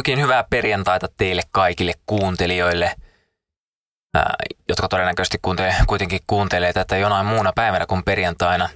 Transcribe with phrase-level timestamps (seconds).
[0.00, 2.94] Oikein hyvää perjantaita teille kaikille kuuntelijoille,
[4.14, 4.34] ää,
[4.68, 8.68] jotka todennäköisesti kuuntele, kuitenkin kuuntelee tätä jonain muuna päivänä kuin perjantaina.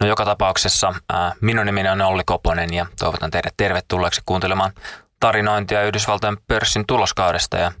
[0.00, 4.72] No joka tapauksessa ää, minun nimeni on Olli Koponen ja toivotan teidät tervetulleeksi kuuntelemaan
[5.20, 7.72] tarinointia Yhdysvaltojen pörssin tuloskaudesta ja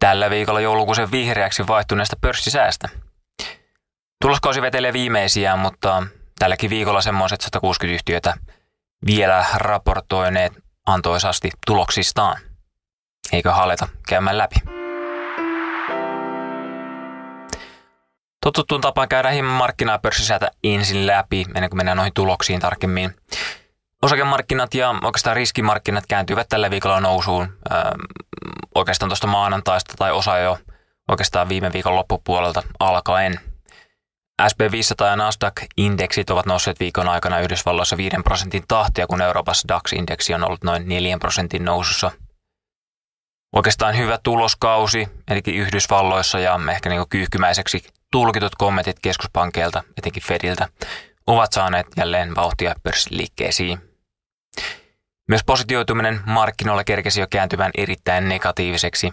[0.00, 2.88] tällä viikolla joulukuusen vihreäksi vaihtuneesta pörssisäästä.
[4.20, 6.02] Tuloskausi vetelee viimeisiä, mutta
[6.38, 8.34] tälläkin viikolla semmoiset 160 yhtiötä
[9.06, 12.36] vielä raportoineet antoisasti tuloksistaan.
[13.32, 14.56] Eikö haleta käymään läpi?
[18.40, 23.14] Totuttuun tapaan käydään hieman markkinaa pörssisäätä ensin läpi, ennen kuin mennään noihin tuloksiin tarkemmin.
[24.02, 27.78] Osakemarkkinat ja oikeastaan riskimarkkinat kääntyivät tällä viikolla nousuun öö,
[28.74, 30.58] oikeastaan tuosta maanantaista tai osa jo
[31.08, 33.40] oikeastaan viime viikon loppupuolelta alkaen.
[34.42, 40.44] SP500 ja Nasdaq-indeksit ovat nousseet viikon aikana Yhdysvalloissa 5 prosentin tahtia, kun Euroopassa DAX-indeksi on
[40.44, 42.10] ollut noin 4 prosentin nousussa.
[43.52, 50.68] Oikeastaan hyvä tuloskausi, eli Yhdysvalloissa ja ehkä niin kyyhkymäiseksi tulkitut kommentit keskuspankeilta, etenkin Fediltä,
[51.26, 53.80] ovat saaneet jälleen vauhtia pörssiliikkeisiin.
[55.28, 59.12] Myös positioituminen markkinoilla kerkesi jo kääntymään erittäin negatiiviseksi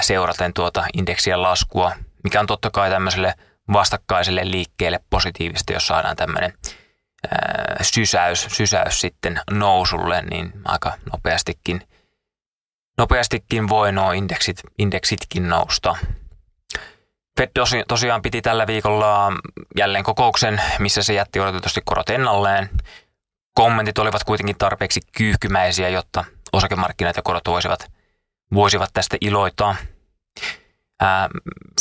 [0.00, 1.92] seuraten tuota indeksien laskua,
[2.24, 3.34] mikä on totta kai tämmöiselle
[3.72, 6.52] vastakkaiselle liikkeelle positiivista, jos saadaan tämmöinen
[7.82, 11.88] sysäys, sysäys sitten nousulle, niin aika nopeastikin,
[12.98, 15.96] nopeastikin voi nuo indeksit, indeksitkin nousta.
[17.38, 17.50] Fed
[17.88, 19.32] tosiaan piti tällä viikolla
[19.76, 22.70] jälleen kokouksen, missä se jätti odotetusti korot ennalleen.
[23.54, 27.92] Kommentit olivat kuitenkin tarpeeksi kyyhkymäisiä, jotta osakemarkkinat ja korot voisivat,
[28.54, 29.76] voisivat tästä iloita.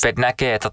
[0.02, 0.70] Fed näkee, että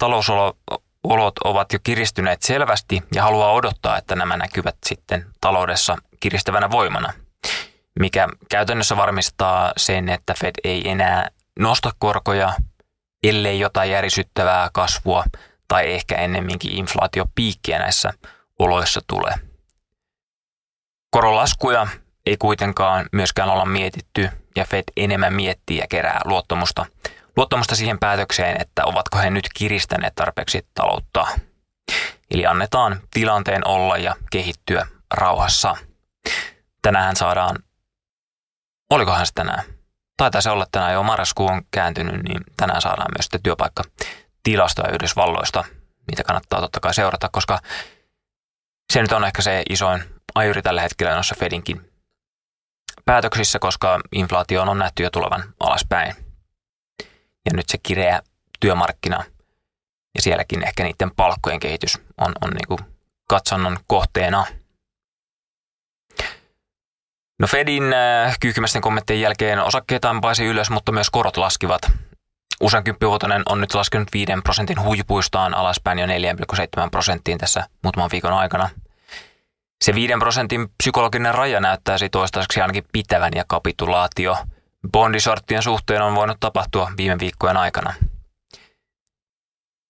[1.02, 7.12] talousolot ovat jo kiristyneet selvästi ja haluaa odottaa, että nämä näkyvät sitten taloudessa kiristävänä voimana,
[8.00, 12.52] mikä käytännössä varmistaa sen, että Fed ei enää nosta korkoja–
[13.22, 15.24] ellei jotain järisyttävää kasvua
[15.68, 18.12] tai ehkä ennemminkin inflaatiopiikkiä näissä
[18.58, 19.34] oloissa tule.
[21.10, 21.86] Korolaskuja
[22.26, 26.86] ei kuitenkaan myöskään olla mietitty ja Fed enemmän miettii ja kerää luottamusta,
[27.38, 31.26] luottamusta siihen päätökseen, että ovatko he nyt kiristäneet tarpeeksi taloutta.
[32.30, 35.76] Eli annetaan tilanteen olla ja kehittyä rauhassa.
[36.82, 37.56] Tänään saadaan,
[38.90, 39.64] olikohan se tänään?
[40.16, 45.64] taitaa se olla tänään jo marraskuu on kääntynyt, niin tänään saadaan myös sitten työpaikkatilastoja Yhdysvalloista.
[46.10, 47.58] Niitä kannattaa totta kai seurata, koska
[48.92, 51.92] se nyt on ehkä se isoin ajuri tällä hetkellä noissa Fedinkin
[53.04, 56.27] päätöksissä, koska inflaatio on nähty jo tulevan alaspäin.
[57.50, 58.20] Ja nyt se kireä
[58.60, 59.24] työmarkkina
[60.14, 62.80] ja sielläkin ehkä niiden palkkojen kehitys on, on niin kuin
[63.28, 64.46] katsannon kohteena–
[67.38, 71.80] No Fedin äh, kyyhkymäisten kommenttien jälkeen osakkeita paisi ylös, mutta myös korot laskivat.
[72.60, 78.32] Usein kymppivuotoinen on nyt laskenut 5 prosentin huipuistaan alaspäin jo 4,7 prosenttiin tässä muutaman viikon
[78.32, 78.70] aikana.
[79.84, 84.36] Se 5 prosentin psykologinen raja näyttäisi toistaiseksi ainakin pitävän ja kapitulaatio
[84.92, 87.94] bondisorttien suhteen on voinut tapahtua viime viikkojen aikana.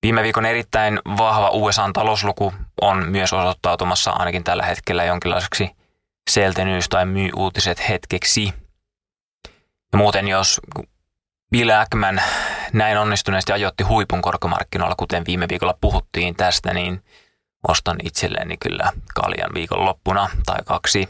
[0.02, 5.70] Viime viikon erittäin vahva USA-talousluku on myös osoittautumassa ainakin tällä hetkellä jonkinlaiseksi
[6.30, 8.54] seltenyys tai myy uutiset hetkeksi.
[9.92, 10.60] Ja muuten jos
[11.50, 12.22] Bill Ackman
[12.72, 17.04] näin onnistuneesti ajoitti huipun korkomarkkinoilla, kuten viime viikolla puhuttiin tästä, niin
[17.68, 21.08] ostan itselleni kyllä kaljan viikon loppuna tai kaksi.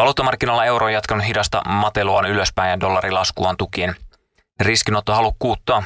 [0.00, 3.96] Valuuttamarkkinoilla euro on jatkanut hidasta mateluaan ylöspäin ja dollarilaskuaan tukien
[4.60, 5.82] riskinottohalukkuutta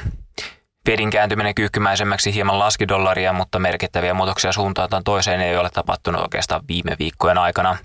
[0.85, 6.61] Fedin kääntyminen kyyhkymäisemmäksi hieman laski dollaria, mutta merkittäviä muutoksia suuntaan toiseen ei ole tapahtunut oikeastaan
[6.67, 7.77] viime viikkojen aikana.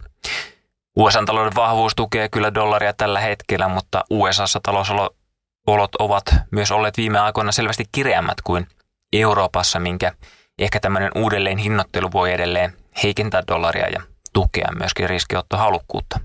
[0.96, 7.52] USA-talouden vahvuus tukee kyllä dollaria tällä hetkellä, mutta USAssa talousolot ovat myös olleet viime aikoina
[7.52, 8.66] selvästi kireämmät kuin
[9.12, 10.12] Euroopassa, minkä
[10.58, 14.02] ehkä tämmöinen uudelleen hinnoittelu voi edelleen heikentää dollaria ja
[14.32, 16.20] tukea myöskin riskiottohalukkuutta.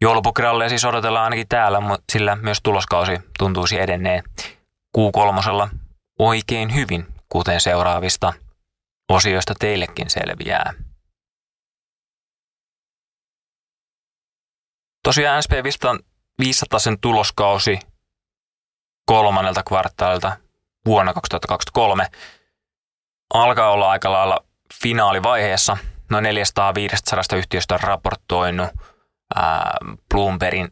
[0.00, 4.24] Joulupukralleja siis odotellaan ainakin täällä, mutta sillä myös tuloskausi tuntuisi edenneen
[4.98, 5.68] Q3
[6.18, 8.32] oikein hyvin, kuten seuraavista
[9.08, 10.72] osioista teillekin selviää.
[15.04, 15.52] Tosiaan SP
[16.38, 17.78] 500 sen tuloskausi
[19.06, 20.36] kolmannelta kvartaalilta
[20.86, 22.06] vuonna 2023
[23.34, 24.44] alkaa olla aika lailla
[24.82, 25.76] finaalivaiheessa.
[26.10, 26.28] Noin 400-500
[27.36, 28.70] yhtiöstä on raportoinut–
[30.14, 30.70] Bloombergin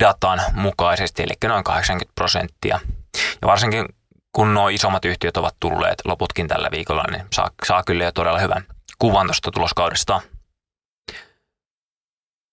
[0.00, 2.80] datan mukaisesti, eli noin 80 prosenttia.
[3.42, 3.86] Ja varsinkin
[4.32, 8.38] kun nuo isommat yhtiöt ovat tulleet loputkin tällä viikolla, niin saa, saa kyllä jo todella
[8.38, 8.64] hyvän
[8.98, 10.20] kuvan tuosta tuloskaudesta.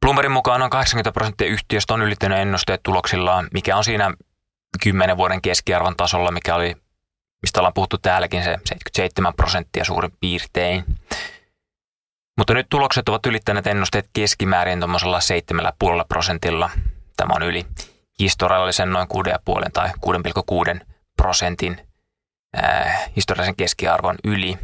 [0.01, 4.11] Bloombergin mukaan noin 80 prosenttia yhtiöstä on ylittänyt ennusteet tuloksillaan, mikä on siinä
[4.83, 6.75] 10 vuoden keskiarvon tasolla, mikä oli,
[7.41, 10.85] mistä ollaan puhuttu täälläkin, se 77 prosenttia suurin piirtein.
[12.37, 15.19] Mutta nyt tulokset ovat ylittäneet ennusteet keskimäärin tuommoisella
[15.99, 16.69] 7,5 prosentilla.
[17.17, 17.65] Tämä on yli
[18.19, 19.89] historiallisen noin 6,5 tai
[20.79, 20.85] 6,6
[21.17, 21.87] prosentin
[22.63, 24.57] äh, historiallisen keskiarvon yli.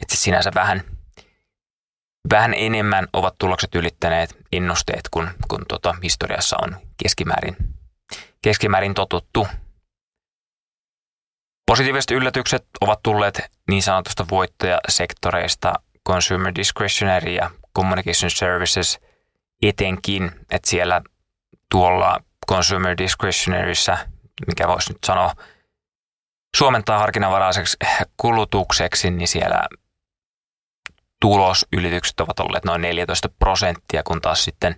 [0.00, 0.82] Että sinänsä vähän,
[2.30, 7.56] vähän enemmän ovat tulokset ylittäneet ennusteet kuin, kun tota historiassa on keskimäärin,
[8.42, 9.46] keskimäärin totuttu.
[11.66, 15.72] Positiiviset yllätykset ovat tulleet niin sanotusta voittajasektoreista
[16.08, 19.00] consumer discretionary ja communication services
[19.62, 21.02] etenkin, että siellä
[21.70, 24.08] tuolla consumer discretionaryssä,
[24.46, 25.34] mikä voisi nyt sanoa
[26.56, 27.76] suomentaa harkinnanvaraiseksi
[28.16, 29.62] kulutukseksi, niin siellä
[31.20, 34.76] tulosylitykset ovat olleet noin 14 prosenttia, kun taas sitten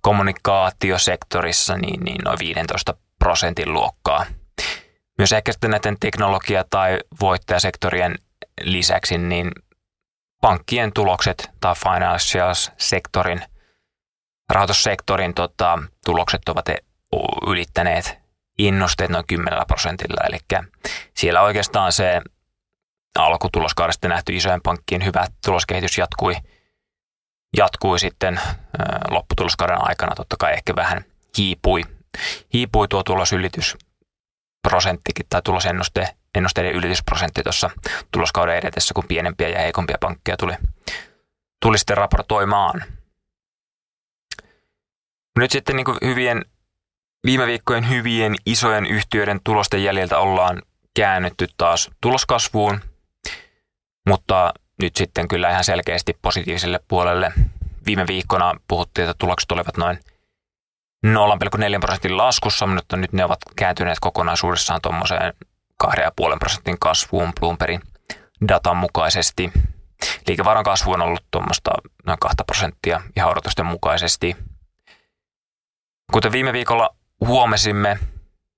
[0.00, 4.26] kommunikaatiosektorissa niin, niin noin 15 prosentin luokkaa.
[5.18, 8.14] Myös ehkä sitten näiden teknologia- tai voittajasektorien
[8.60, 9.50] lisäksi niin
[10.40, 13.42] pankkien tulokset tai financials-sektorin,
[14.50, 16.66] rahoitussektorin tota, tulokset ovat
[17.46, 18.18] ylittäneet
[18.58, 20.20] innosteet noin 10 prosentilla.
[20.28, 20.38] Eli
[21.14, 22.20] siellä oikeastaan se
[23.18, 26.34] alkutuloskaudesta nähty isojen pankkien hyvä tuloskehitys jatkui,
[27.56, 28.40] jatkui sitten
[29.10, 31.04] lopputuloskauden aikana totta kai ehkä vähän
[31.38, 31.82] hiipui,
[32.52, 33.76] hiipui tuo tulosylitys
[34.70, 37.70] prosenttikin tai tulosennuste ennusteiden ylitysprosentti tuossa
[38.10, 40.54] tuloskauden edetessä, kun pienempiä ja heikompia pankkeja tuli,
[41.62, 42.82] tuli sitten raportoimaan.
[45.38, 46.44] Nyt sitten niin hyvien,
[47.26, 50.62] viime viikkojen hyvien isojen yhtiöiden tulosten jäljiltä ollaan
[50.94, 52.80] käännytty taas tuloskasvuun,
[54.06, 57.32] mutta nyt sitten kyllä ihan selkeästi positiiviselle puolelle.
[57.86, 59.98] Viime viikkona puhuttiin, että tulokset olivat noin
[61.06, 61.12] 0,4
[61.80, 65.32] prosentin laskussa, mutta nyt ne ovat kääntyneet kokonaisuudessaan tuommoiseen
[65.84, 66.00] 2,5
[66.38, 67.80] prosentin kasvuun Bloombergin
[68.48, 69.52] datan mukaisesti.
[70.26, 71.70] Liikevaran kasvu on ollut tuommoista
[72.06, 74.36] noin 2 prosenttia ihan odotusten mukaisesti.
[76.12, 77.98] Kuten viime viikolla huomasimme,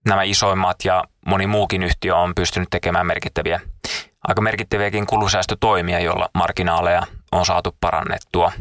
[0.08, 3.60] nämä isoimmat ja moni muukin yhtiö on pystynyt tekemään merkittäviä,
[4.28, 7.02] aika merkittäviäkin kulusäästötoimia, joilla marginaaleja
[7.32, 8.52] on saatu parannettua.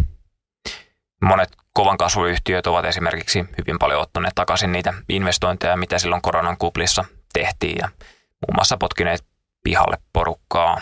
[1.21, 7.05] Monet kovan kasvuyhtiöt ovat esimerkiksi hyvin paljon ottaneet takaisin niitä investointeja, mitä silloin koronan kuplissa
[7.33, 7.87] tehtiin ja
[8.17, 9.25] muun muassa potkineet
[9.63, 10.81] pihalle porukkaa.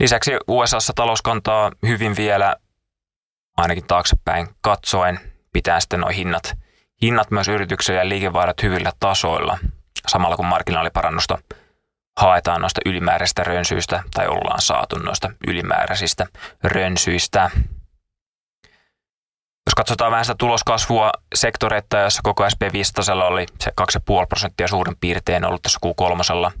[0.00, 2.56] Lisäksi USAssa talous kantaa hyvin vielä,
[3.56, 5.20] ainakin taaksepäin katsoen,
[5.52, 6.52] pitää sitten nuo hinnat,
[7.02, 9.58] hinnat myös yrityksille ja liikevaihdot hyvillä tasoilla,
[10.06, 11.38] samalla kun marginaaliparannusta
[12.20, 16.26] haetaan noista ylimääräisistä rönsyistä tai ollaan saatu noista ylimääräisistä
[16.64, 17.50] rönsyistä.
[19.66, 25.44] Jos katsotaan vähän sitä tuloskasvua sektoreita, jossa koko SP5 oli se 2,5 prosenttia suurin piirtein
[25.44, 26.52] ollut tässä Q3.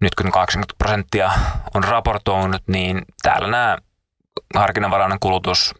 [0.00, 1.32] Nyt kun 80 prosenttia
[1.74, 3.78] on raportoinut, niin täällä nämä
[4.54, 5.74] harkinnanvarainen kulutus,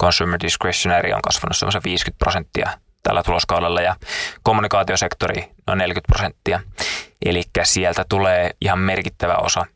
[0.00, 2.70] consumer discretionary on kasvanut semmoisen 50 prosenttia
[3.02, 3.96] tällä tuloskaudella ja
[4.42, 6.60] kommunikaatiosektori noin 40 prosenttia.
[7.24, 9.66] Eli sieltä tulee ihan merkittävä osa,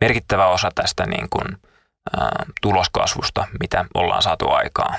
[0.00, 1.56] merkittävä osa tästä niin kuin,
[2.18, 2.28] ä,
[2.62, 4.98] tuloskasvusta, mitä ollaan saatu aikaan.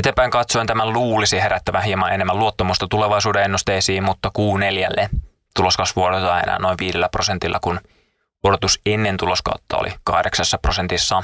[0.00, 5.08] Eteenpäin katsoen tämän luulisi herättävän hieman enemmän luottamusta tulevaisuuden ennusteisiin, mutta Q4
[5.56, 7.80] tuloskasvu odotetaan enää noin 5 prosentilla, kun
[8.42, 11.22] odotus ennen tuloskautta oli 8 prosentissa.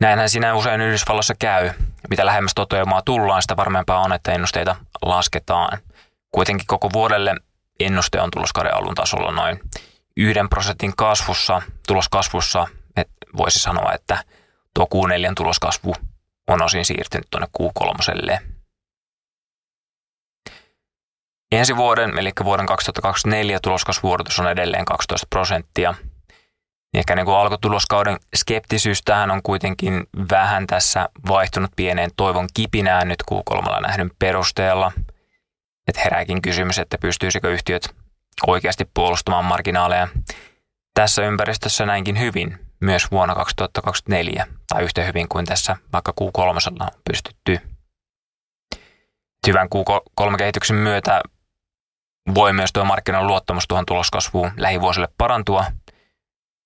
[0.00, 1.70] Näinhän siinä usein Yhdysvalloissa käy.
[2.10, 5.78] Mitä lähemmäs toteumaa tullaan, sitä varmempaa on, että ennusteita lasketaan.
[6.32, 7.34] Kuitenkin koko vuodelle
[7.80, 9.60] ennuste on tuloskauden alun tasolla noin
[10.16, 12.66] yhden prosentin kasvussa, tuloskasvussa.
[12.96, 14.24] Et voisi sanoa, että
[14.74, 15.94] tuo Q4 tuloskasvu
[16.50, 18.38] on osin siirtynyt tuonne Q3.
[21.52, 25.94] Ensi vuoden, eli vuoden 2024 tuloskasvuodotus on edelleen 12 prosenttia.
[26.94, 33.22] Ehkä niin kuin alkutuloskauden skeptisyys tähän on kuitenkin vähän tässä vaihtunut pieneen toivon kipinään nyt
[33.30, 34.92] Q3 nähdyn perusteella.
[35.88, 37.94] Että herääkin kysymys, että pystyisikö yhtiöt
[38.46, 40.08] oikeasti puolustamaan marginaaleja
[40.94, 46.88] tässä ympäristössä näinkin hyvin myös vuonna 2024 tai yhtä hyvin kuin tässä vaikka Q3 on
[47.10, 47.58] pystytty.
[49.46, 51.20] Hyvän Q3-kehityksen myötä
[52.34, 55.64] voi myös tuo markkinan luottamus tuohon tuloskasvuun lähivuosille parantua,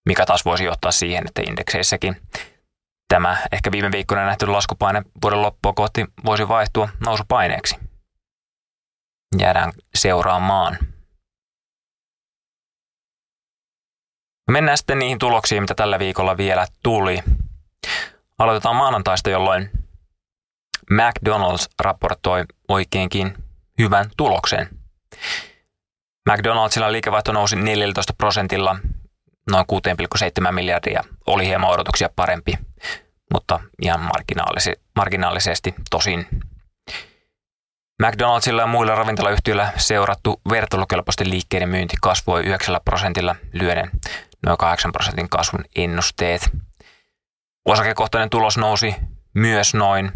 [0.06, 2.16] mikä taas voisi johtaa siihen, että indekseissäkin
[3.08, 7.76] tämä ehkä viime viikkoina nähty laskupaine vuoden loppua kohti voisi vaihtua nousupaineeksi.
[9.38, 10.78] Jäädään seuraamaan.
[14.50, 17.22] Mennään sitten niihin tuloksiin, mitä tällä viikolla vielä tuli.
[18.38, 19.70] Aloitetaan maanantaista, jolloin
[20.90, 23.34] McDonald's raportoi oikeinkin
[23.78, 24.68] hyvän tuloksen.
[26.30, 28.76] McDonaldsilla liikevaihto nousi 14 prosentilla
[29.50, 29.64] noin
[30.46, 31.04] 6,7 miljardia.
[31.26, 32.52] Oli hieman odotuksia parempi,
[33.32, 36.26] mutta ihan marginaalisi, marginaalisesti tosin.
[38.02, 43.90] McDonaldsilla ja muilla ravintolayhtiöillä seurattu vertailukelpoisten liikkeiden myynti kasvoi 9 prosentilla lyöden
[44.46, 46.50] noin 8 prosentin kasvun ennusteet.
[47.64, 48.94] Osakekohtainen tulos nousi
[49.34, 50.12] myös noin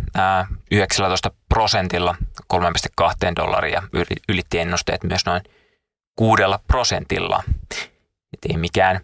[0.71, 2.17] 19 prosentilla
[2.55, 3.83] 3,2 dollaria.
[4.29, 5.43] Ylitti ennusteet myös noin
[6.17, 7.43] kuudella prosentilla.
[8.33, 9.01] Et ei mikään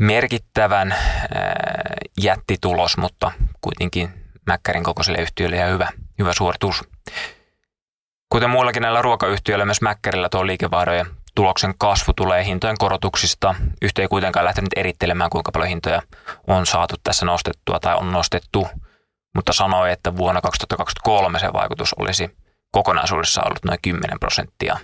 [0.00, 0.94] merkittävän
[2.20, 4.10] jättitulos, mutta kuitenkin
[4.46, 6.84] Mäkkärin kokoiselle yhtiölle ja hyvä, hyvä suoritus.
[8.28, 13.54] Kuten muillakin näillä ruokayhtiöillä, myös Mäkkärillä tuo liikevaihdon ja tuloksen kasvu tulee hintojen korotuksista.
[13.82, 16.02] Yhtiö ei kuitenkaan lähtenyt erittelemään, kuinka paljon hintoja
[16.46, 18.68] on saatu tässä nostettua tai on nostettu,
[19.34, 22.36] mutta sanoi, että vuonna 2023 se vaikutus olisi
[22.72, 24.78] kokonaisuudessa ollut noin 10 prosenttia.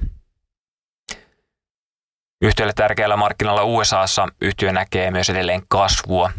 [2.42, 6.32] Yhtiölle tärkeällä markkinoilla USAssa yhtiö näkee myös edelleen kasvua.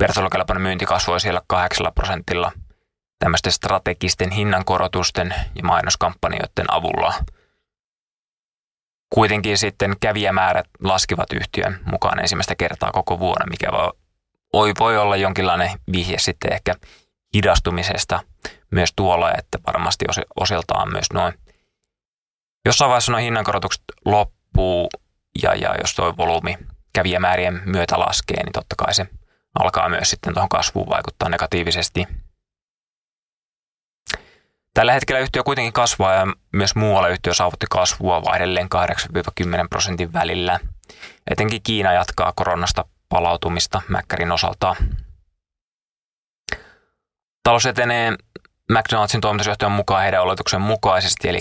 [0.00, 2.52] Vertailukelpoinen myynti kasvoi siellä 8 prosentilla
[3.18, 7.14] tämmöisten strategisten hinnankorotusten ja mainoskampanjoiden avulla–
[9.14, 13.68] Kuitenkin sitten kävijämäärät laskivat yhtiön mukaan ensimmäistä kertaa koko vuonna, mikä
[14.52, 16.74] voi, voi olla jonkinlainen vihje sitten ehkä
[17.34, 18.20] hidastumisesta
[18.70, 20.04] myös tuolla, että varmasti
[20.40, 21.34] osiltaan myös noin.
[22.64, 24.88] Jossain vaiheessa noin hinnankorotukset loppuu
[25.42, 26.58] ja, ja jos tuo volyymi
[26.92, 29.06] kävijämäärien myötä laskee, niin totta kai se
[29.58, 32.06] alkaa myös sitten tuohon kasvuun vaikuttaa negatiivisesti–
[34.74, 38.68] Tällä hetkellä yhtiö kuitenkin kasvaa ja myös muualla yhtiö saavutti kasvua vaihdelleen
[39.40, 40.60] 8-10 prosentin välillä.
[41.30, 44.76] Etenkin Kiina jatkaa koronasta palautumista Mäkkärin osalta.
[47.42, 48.12] Talous etenee
[48.70, 51.40] McDonaldsin toimitusjohtajan mukaan heidän oletuksen mukaisesti, eli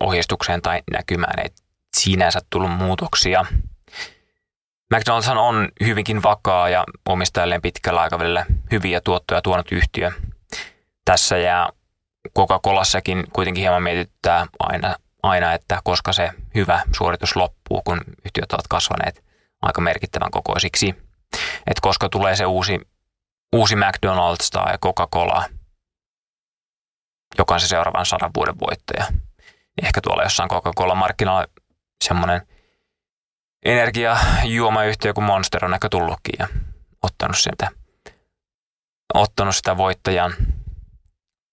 [0.00, 1.50] ohjeistukseen tai näkymään ei
[1.96, 3.44] sinänsä tullut muutoksia.
[4.94, 10.12] McDonald's on hyvinkin vakaa ja omistajalleen pitkällä aikavälillä hyviä tuottoja tuonut yhtiö.
[11.04, 11.68] Tässä ja
[12.38, 18.68] Coca-Colassakin kuitenkin hieman mietittää aina, aina, että koska se hyvä suoritus loppuu, kun yhtiöt ovat
[18.68, 19.24] kasvaneet
[19.62, 20.94] aika merkittävän kokoisiksi.
[21.66, 22.80] Että koska tulee se uusi,
[23.52, 25.44] uusi McDonald's tai Coca-Cola,
[27.38, 29.06] joka on se seuraavan sadan vuoden voittaja.
[29.82, 31.46] Ehkä tuolla jossain Coca-Cola-markkinoilla
[32.04, 32.46] semmoinen
[33.64, 36.48] energiajuomayhtiö kuin Monster on ehkä tullutkin ja
[37.02, 37.68] ottanut, sieltä,
[39.14, 40.34] ottanut sitä voittajan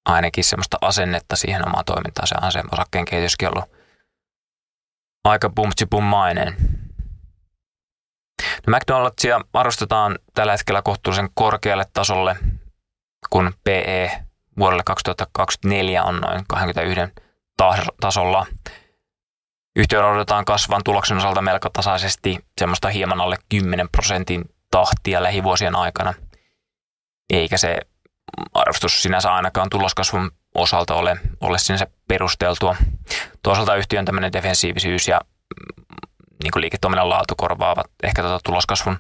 [0.10, 2.28] ainakin semmoista asennetta siihen omaan toimintaan.
[2.28, 3.72] Se on osakkeen kehityskin ollut
[5.24, 6.56] aika bumtsipummainen.
[8.68, 12.36] No McDonald'sia arvostetaan tällä hetkellä kohtuullisen korkealle tasolle,
[13.30, 14.24] kun PE
[14.60, 17.14] vuodelle 2024 on noin 21
[18.02, 18.46] tasolla.
[19.76, 26.14] Yhtiön odotetaan kasvan tuloksen osalta melko tasaisesti semmoista hieman alle 10 prosentin tahtia lähivuosien aikana,
[27.34, 27.80] eikä se
[28.54, 32.76] arvostus sinänsä ainakaan tuloskasvun osalta ole, ole sinänsä perusteltua.
[33.44, 35.96] Toisaalta yhtiön tämmöinen defensiivisyys ja mm,
[36.44, 39.00] niin kuin liiketoiminnan laatu korvaavat ehkä tuota tuloskasvun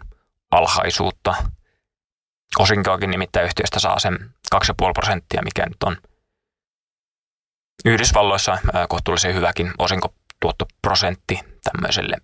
[0.51, 1.35] alhaisuutta.
[2.59, 4.19] Osinkoakin nimittäin yhtiöstä saa sen
[4.55, 5.97] 2,5 prosenttia, mikä nyt on
[7.85, 8.57] Yhdysvalloissa
[8.89, 12.17] kohtuullisen hyväkin osinkotuottoprosentti tämmöiselle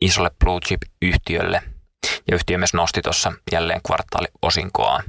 [0.00, 1.62] isolle blue chip-yhtiölle.
[2.28, 5.04] Ja yhtiö myös nosti tuossa jälleen kvartaaliosinkoaan.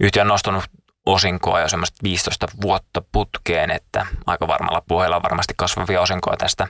[0.00, 0.64] Yhtiö on nostanut
[1.06, 6.68] osinkoa jo semmoista 15 vuotta putkeen, että aika varmalla puheella on varmasti kasvavia osinkoja tästä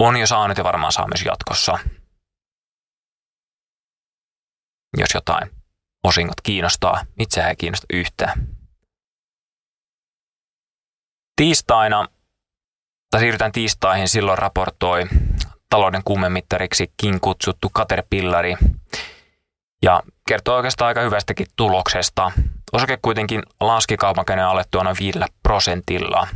[0.00, 1.78] on jo saanut ja varmaan saa myös jatkossa.
[4.96, 5.50] Jos jotain
[6.04, 8.48] osingot kiinnostaa, itseään ei kiinnosta yhtään.
[11.36, 12.08] Tiistaina,
[13.10, 15.06] tai siirrytään tiistaihin, silloin raportoi
[15.70, 18.56] talouden kuumemittariksi kutsuttu Caterpillari–
[19.82, 22.32] ja kertoo oikeastaan aika hyvästäkin tuloksesta.
[22.72, 26.28] Osake kuitenkin laski kaupankäynnin alettua noin 5 prosentilla.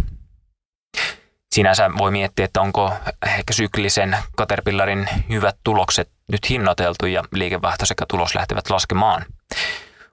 [1.54, 2.92] Sinänsä voi miettiä, että onko
[3.26, 9.24] ehkä syklisen Caterpillarin hyvät tulokset nyt hinnoiteltu ja liikevaihto sekä tulos lähtevät laskemaan.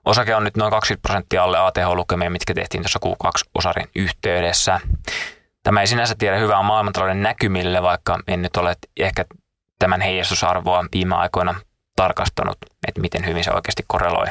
[0.04, 4.80] Osake on nyt noin 20 prosenttia alle ATH-lukemia, mitkä tehtiin tuossa Q2-osarin yhteydessä.
[5.62, 9.24] Tämä ei sinänsä tiedä hyvää maailmantalouden näkymille, vaikka en nyt ole ehkä
[9.78, 11.54] tämän heijastusarvoa viime aikoina
[12.02, 14.26] tarkastanut, että miten hyvin se oikeasti korreloi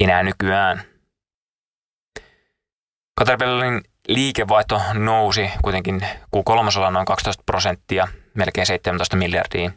[0.00, 0.82] enää nykyään.
[3.20, 6.00] Caterpillarin liikevaihto nousi kuitenkin
[6.36, 9.70] Q3 noin 12 prosenttia, melkein 17 miljardia.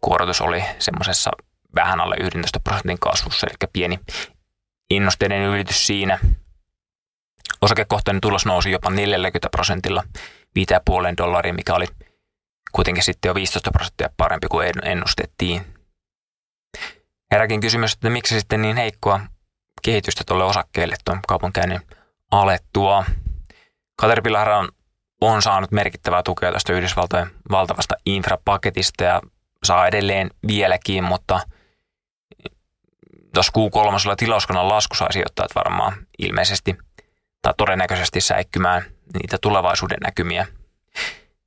[0.00, 1.30] Kuorotus oli semmoisessa
[1.74, 4.00] vähän alle 11 prosentin kasvussa, eli pieni
[4.90, 6.18] innosteiden ylitys siinä.
[7.60, 10.02] Osakekohtainen tulos nousi jopa 40 prosentilla
[10.58, 11.86] 5,5 dollaria, mikä oli
[12.72, 15.77] kuitenkin sitten jo 15 prosenttia parempi kuin ennustettiin.
[17.32, 19.20] Heräkin kysymys, että miksi sitten niin heikkoa
[19.82, 21.80] kehitystä tuolle osakkeelle tuon kaupankäynnin
[22.30, 23.04] alettua.
[24.00, 24.68] Caterpillar on,
[25.20, 29.22] on saanut merkittävää tukea tästä Yhdysvaltojen valtavasta infrapaketista ja
[29.64, 31.40] saa edelleen vieläkin, mutta
[33.34, 36.76] tuossa Q3 tilauskannan lasku sai sijoittajat varmaan ilmeisesti
[37.42, 38.82] tai todennäköisesti säikkymään
[39.12, 40.46] niitä tulevaisuuden näkymiä.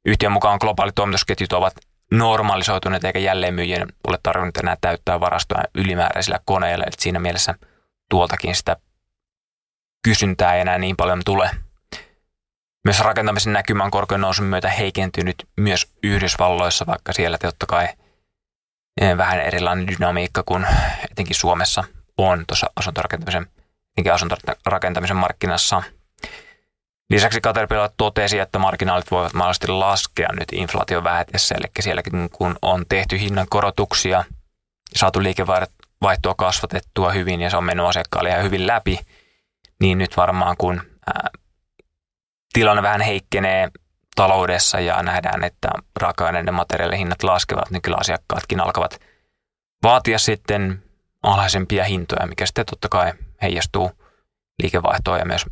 [0.06, 1.74] Yhtiön mukaan globaalit toimitusketjut ovat
[2.12, 6.84] normalisoituneet eikä jälleenmyyjien ole tarvinnut enää täyttää varastoa ylimääräisillä koneilla.
[6.84, 7.56] Eli siinä mielessä
[8.10, 8.78] tuoltakin sitä
[10.04, 11.50] kysyntää ei enää niin paljon tule.
[12.86, 17.88] Myös rakentamisen näkymä on korkean nousun myötä heikentynyt myös Yhdysvalloissa, vaikka siellä totta kai
[19.02, 20.68] eh, vähän erilainen dynamiikka kuin
[21.12, 21.84] etenkin Suomessa
[22.18, 23.48] on tuossa asuntorakentamisen,
[24.14, 25.84] asuntorakentamisen markkinassa–
[27.12, 32.86] Lisäksi Caterpillar totesi, että marginaalit voivat mahdollisesti laskea nyt inflaation vähetessä, eli sielläkin kun on
[32.90, 34.24] tehty hinnan korotuksia,
[34.96, 39.00] saatu liikevaihtoa kasvatettua hyvin ja se on mennyt asiakkaalle ihan hyvin läpi,
[39.80, 41.30] niin nyt varmaan kun ää,
[42.54, 43.70] tilanne vähän heikkenee
[44.16, 49.00] taloudessa ja nähdään, että raaka-aineiden materiaalihinnat laskevat, niin kyllä asiakkaatkin alkavat
[49.84, 50.84] vaatia sitten
[51.24, 53.92] alhaisempia hintoja, mikä sitten totta kai heijastuu
[54.62, 55.46] liikevaihtoon ja myös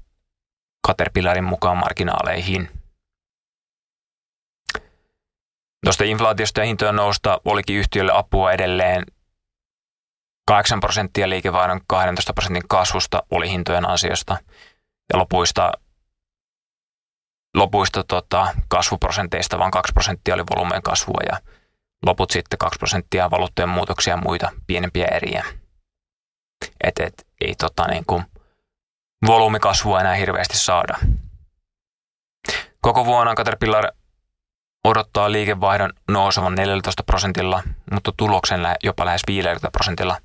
[0.88, 2.70] Caterpillarin mukaan marginaaleihin.
[5.86, 9.04] Tuosta inflaatiosta ja hintojen nousta olikin yhtiölle apua edelleen
[10.48, 14.38] 8 prosenttia liikevaihdon 12 prosentin kasvusta oli hintojen ansiosta
[15.14, 15.72] ja lopuista,
[17.56, 21.40] lopuista tota, kasvuprosenteista vain 2 prosenttia oli volumeen kasvua ja
[22.06, 25.46] loput sitten 2 prosenttia valuuttojen muutoksia ja muita pienempiä eriä.
[26.84, 28.24] Et, et, ei tota, niin kuin,
[29.28, 30.98] volyymikasvua enää hirveästi saada.
[32.82, 33.92] Koko vuonna Caterpillar
[34.84, 40.18] odottaa liikevaihdon nousevan 14 prosentilla, mutta tuloksen jopa lähes 50 prosentilla,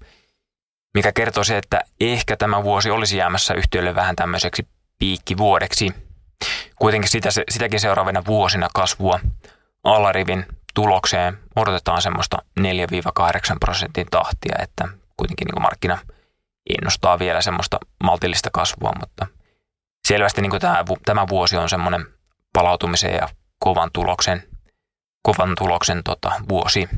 [0.95, 5.93] mikä kertoo se, että ehkä tämä vuosi olisi jäämässä yhtiölle vähän tämmöiseksi piikkivuodeksi.
[6.77, 9.21] Kuitenkin sitä, sitäkin seuraavina vuosina kasvua
[9.85, 12.63] alarivin tulokseen odotetaan semmoista 4-8
[13.61, 15.99] prosentin tahtia, että kuitenkin niin markkina–
[16.79, 19.27] ennustaa vielä semmoista maltillista kasvua, mutta
[20.09, 22.07] selvästi niin tämä, tämä vuosi on semmoinen
[22.53, 24.43] palautumisen ja kovan tuloksen,
[25.23, 26.89] kovan tuloksen tota, vuosi.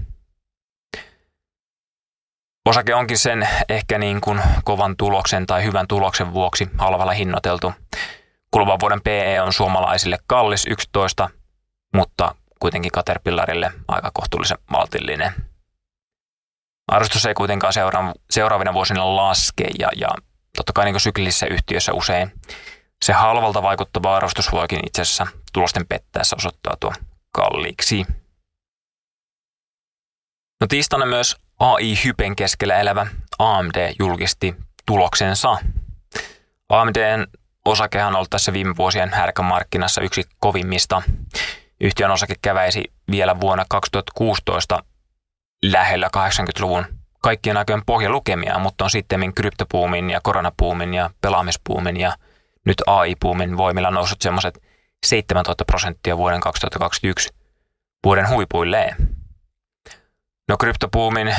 [2.67, 7.73] Osake onkin sen ehkä niin kuin kovan tuloksen tai hyvän tuloksen vuoksi halvalla hinnoiteltu.
[8.51, 11.31] Kuluvan vuoden PE on suomalaisille kallis 11,
[11.95, 15.33] mutta kuitenkin Caterpillarille aika kohtuullisen maltillinen.
[16.89, 20.09] Arvostus ei kuitenkaan seura- seuraavina vuosina laske ja, ja
[20.57, 22.33] totta kai niin syklisissä yhtiöissä usein
[23.05, 26.95] se halvalta vaikuttava arvostus voikin itse asiassa tulosten pettäessä osoittautua
[27.33, 28.07] kalliiksi.
[30.61, 33.07] No tiistaina myös AI-hypen keskellä elävä
[33.39, 34.55] AMD julkisti
[34.87, 35.57] tuloksensa.
[36.69, 37.27] AMDn
[37.65, 41.03] osakehan on ollut tässä viime vuosien härkämarkkinassa yksi kovimmista.
[41.81, 44.85] Yhtiön osake käväisi vielä vuonna 2016
[45.63, 46.85] lähellä 80-luvun
[47.23, 52.17] kaikkien aikojen pohjalukemia, mutta on sitten kryptopuumin ja koronapuumin ja pelaamispuumin ja
[52.65, 54.63] nyt AI-puumin voimilla noussut semmoiset
[55.07, 57.29] 17 prosenttia vuoden 2021
[58.05, 58.97] vuoden huipuilleen.
[60.49, 61.37] No kryptopuumin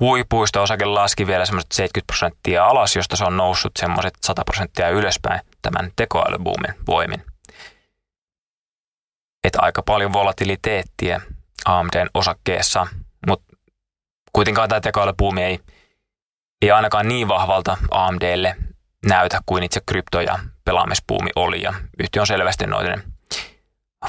[0.00, 4.88] huipuista osake laski vielä semmoiset 70 prosenttia alas, josta se on noussut semmoiset 100 prosenttia
[4.88, 7.24] ylöspäin tämän tekoälybuumin voimin.
[9.44, 11.20] Että aika paljon volatiliteettiä
[11.64, 12.86] AMDn osakkeessa–
[14.36, 15.60] Kuitenkaan tämä tekoälypuumi ei,
[16.62, 18.56] ei ainakaan niin vahvalta AMDlle
[19.06, 21.62] näytä kuin itse krypto- ja pelaamispuumi oli.
[21.62, 23.02] Ja yhtiö on selvästi noiden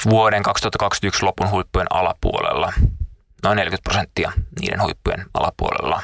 [0.10, 2.74] vuoden 2021 lopun huippujen alapuolella,
[3.44, 6.02] noin 40 prosenttia niiden huippujen alapuolella.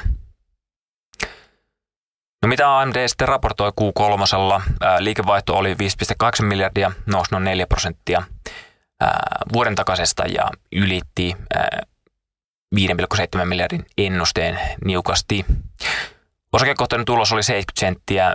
[2.42, 4.62] No mitä AMD sitten raportoi Q3?
[4.98, 8.22] Liikevaihto oli 5,8 miljardia, nousi noin 4 prosenttia
[9.52, 11.36] vuoden takaisesta ja ylitti
[12.74, 15.44] 5,7 miljardin ennusteen niukasti.
[16.52, 18.34] Osakekohtainen tulos oli 70 senttiä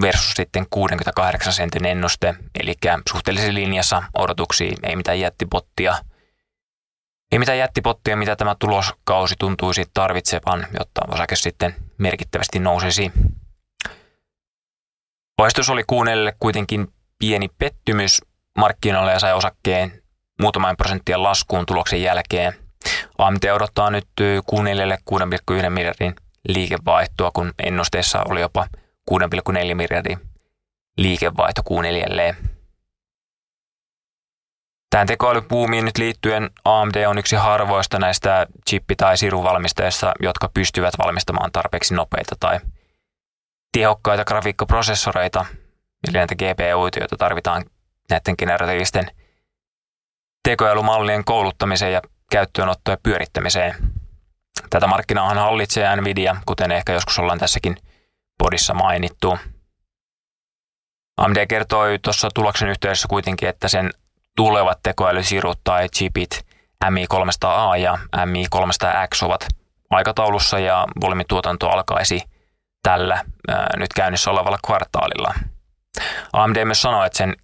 [0.00, 2.74] versus sitten 68 sentin ennuste, eli
[3.10, 5.94] suhteellisen linjassa odotuksiin, ei mitään jättipottia.
[7.32, 13.12] Ei mitään jättipottia, mitä tämä tuloskausi tuntuisi tarvitsevan, jotta osake sitten merkittävästi nousisi.
[15.38, 18.22] Vaistus oli kuunnelle kuitenkin pieni pettymys
[18.58, 20.02] markkinoille ja sai osakkeen
[20.40, 22.54] muutaman prosenttia laskuun tuloksen jälkeen–
[23.18, 24.98] AMT odottaa nyt Q4
[25.64, 26.14] 6,1 miljardin
[26.48, 28.66] liikevaihtoa, kun ennusteessa oli jopa
[29.10, 30.18] 6,4 miljardin
[30.96, 32.34] liikevaihto Q4.
[34.90, 41.52] Tähän tekoälypuumiin nyt liittyen AMD on yksi harvoista näistä chippi- tai siruvalmistajista, jotka pystyvät valmistamaan
[41.52, 42.60] tarpeeksi nopeita tai
[43.72, 45.46] tehokkaita grafiikkaprosessoreita,
[46.08, 47.64] eli näitä GPUita, joita tarvitaan
[48.10, 49.10] näiden generatiivisten
[50.48, 53.74] tekoälymallien kouluttamiseen ja käyttöönottoon ja pyörittämiseen.
[54.70, 57.76] Tätä markkinaa hallitsee Nvidia, kuten ehkä joskus ollaan tässäkin
[58.38, 59.38] podissa mainittu.
[61.16, 63.90] AMD kertoi tuossa tuloksen yhteydessä kuitenkin, että sen
[64.36, 66.46] tulevat tekoälysirut tai chipit
[66.84, 69.48] MI300A ja MI300X ovat
[69.90, 72.22] aikataulussa ja volyymituotanto alkaisi
[72.82, 75.34] tällä ää, nyt käynnissä olevalla kvartaalilla.
[76.32, 77.36] AMD myös sanoi, että sen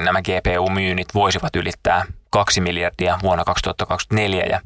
[0.00, 4.60] nämä GPU-myynnit voisivat ylittää 2 miljardia vuonna 2024 ja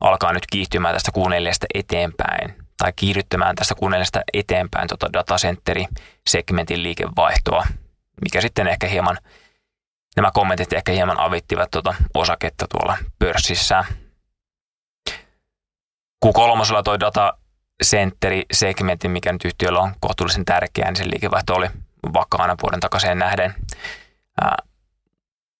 [0.00, 7.66] alkaa nyt kiihtymään tästä Q4 eteenpäin tai kiihdyttämään tästä Q4 eteenpäin tota datacenteri-segmentin liikevaihtoa,
[8.20, 9.18] mikä sitten ehkä hieman,
[10.16, 13.84] nämä kommentit ehkä hieman avittivat tuota osaketta tuolla pörssissä.
[16.26, 21.68] Q3 toi datacenteri-segmentin, mikä nyt yhtiöllä on kohtuullisen tärkeä, niin sen liikevaihto oli
[22.14, 23.54] vakaana vuoden takaisin nähden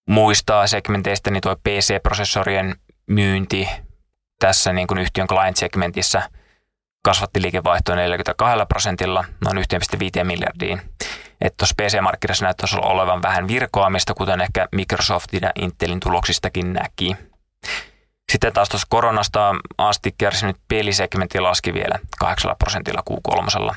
[0.07, 2.75] muistaa segmenteistä, niin tuo PC-prosessorien
[3.07, 3.69] myynti
[4.39, 6.31] tässä niin kuin yhtiön client-segmentissä
[7.05, 9.57] kasvatti liikevaihtoa 42 prosentilla noin
[10.19, 10.83] 1,5 miljardiin.
[11.41, 17.17] Että tuossa PC-markkinassa näyttäisi olevan vähän virkoamista, kuten ehkä Microsoftin ja Intelin tuloksistakin näki.
[18.33, 23.75] Sitten taas tuossa koronasta asti kärsinyt pelisegmentti laski vielä 8 prosentilla Q3.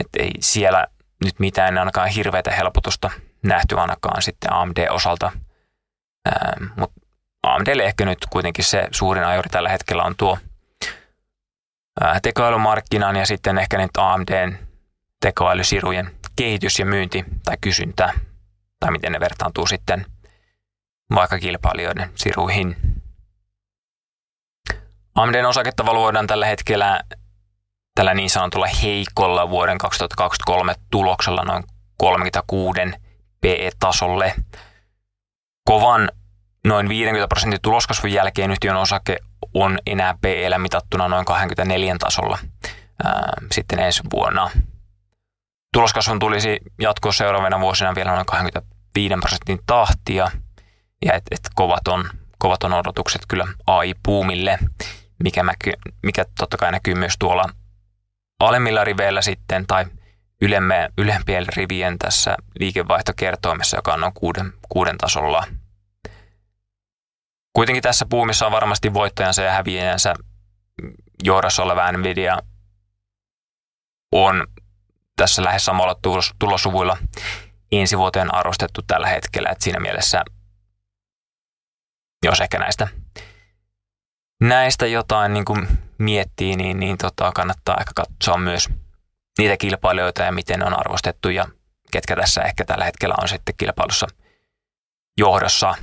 [0.00, 0.86] Että ei siellä
[1.24, 3.10] nyt mitään ainakaan hirveätä helpotusta
[3.42, 5.32] nähty ainakaan sitten AMD-osalta.
[6.28, 7.00] Ähm, Mutta
[7.42, 10.38] AMDlle ehkä nyt kuitenkin se suurin ajuri tällä hetkellä on tuo
[12.02, 14.58] äh, tekoälymarkkinan ja sitten ehkä nyt AMDn
[15.20, 18.12] tekoälysirujen kehitys ja myynti tai kysyntä,
[18.80, 20.06] tai miten ne vertaantuu sitten
[21.14, 22.76] vaikka kilpailijoiden siruihin.
[25.14, 27.02] AMDn osaketta valuoidaan tällä hetkellä
[27.94, 31.64] tällä niin sanotulla heikolla vuoden 2023 tuloksella noin
[31.98, 32.80] 36
[33.42, 34.34] PE-tasolle.
[35.64, 36.10] Kovan
[36.64, 39.18] noin 50 prosentin tuloskasvun jälkeen yhtiön osake
[39.54, 42.38] on enää PE mitattuna noin 24 tasolla
[43.04, 44.50] ää, sitten ensi vuonna.
[45.72, 50.30] Tuloskasvun tulisi jatkoa seuraavina vuosina vielä noin 25 prosentin tahtia
[51.04, 52.04] ja et, et kovat, on,
[52.38, 54.58] kovat on odotukset kyllä AI-puumille,
[55.22, 57.44] mikä, mäky, mikä totta kai näkyy myös tuolla
[58.40, 59.86] alemmilla riveillä sitten tai–
[60.42, 65.46] ylemme, ylempien rivien tässä liikevaihtokertoimessa, joka on noin kuuden, kuuden tasolla.
[67.52, 70.14] Kuitenkin tässä puumissa on varmasti voittajansa ja häviäjänsä
[71.22, 72.38] johdossa oleva Nvidia
[74.12, 74.46] on
[75.16, 76.98] tässä lähes samalla tulos, tulosuvuilla
[77.72, 79.50] ensi vuoteen arvostettu tällä hetkellä.
[79.50, 80.24] että siinä mielessä,
[82.24, 82.88] jos ehkä näistä,
[84.40, 88.68] näistä jotain niin kuin miettii, niin, niin tota, kannattaa ehkä katsoa myös–
[89.38, 91.46] niitä kilpailijoita ja miten ne on arvostettu ja
[91.92, 94.06] ketkä tässä ehkä tällä hetkellä on sitten kilpailussa
[95.18, 95.74] johdossa.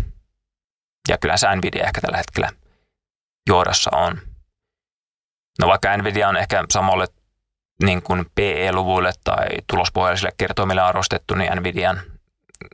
[1.09, 2.49] Ja kyllä se Nvidia ehkä tällä hetkellä
[3.49, 4.21] johdossa on.
[5.59, 7.07] No vaikka Nvidia on ehkä samalle
[7.83, 12.01] niin kuin PE-luvuille tai tulospohjaisille kertoimille arvostettu, niin Nvidian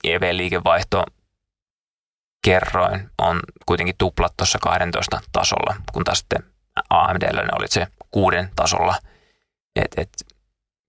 [0.03, 1.03] EV-liikevaihto
[2.45, 6.43] kerroin on kuitenkin tuplat tuossa 12 tasolla, kun taas sitten
[6.89, 8.95] AMDllä ne oli se kuuden tasolla.
[9.75, 10.09] Et, et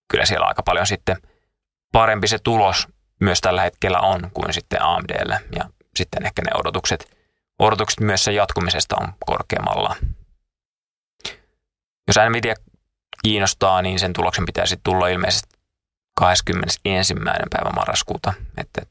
[0.08, 1.16] kyllä siellä aika paljon sitten
[1.92, 2.88] parempi se tulos
[3.20, 7.16] myös tällä hetkellä on kuin sitten AMDlle ja sitten ehkä ne odotukset,
[7.58, 9.96] odotukset myös sen jatkumisesta on korkeammalla.
[12.08, 12.54] Jos Nvidia
[13.22, 15.56] kiinnostaa, niin sen tuloksen pitäisi tulla ilmeisesti
[16.16, 17.14] 21.
[17.50, 18.34] päivä marraskuuta.
[18.56, 18.82] Että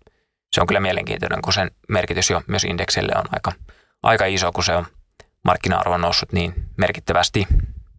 [0.53, 3.51] se on kyllä mielenkiintoinen, kun sen merkitys jo myös indeksille on aika,
[4.03, 4.85] aika iso, kun se on
[5.43, 7.47] markkina-arvo noussut niin merkittävästi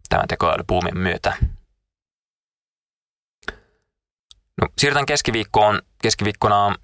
[0.09, 1.33] tämän tekoälypuumin myötä.
[4.61, 5.81] No, siirrytään keskiviikkoon.
[6.01, 6.75] Keskiviikkona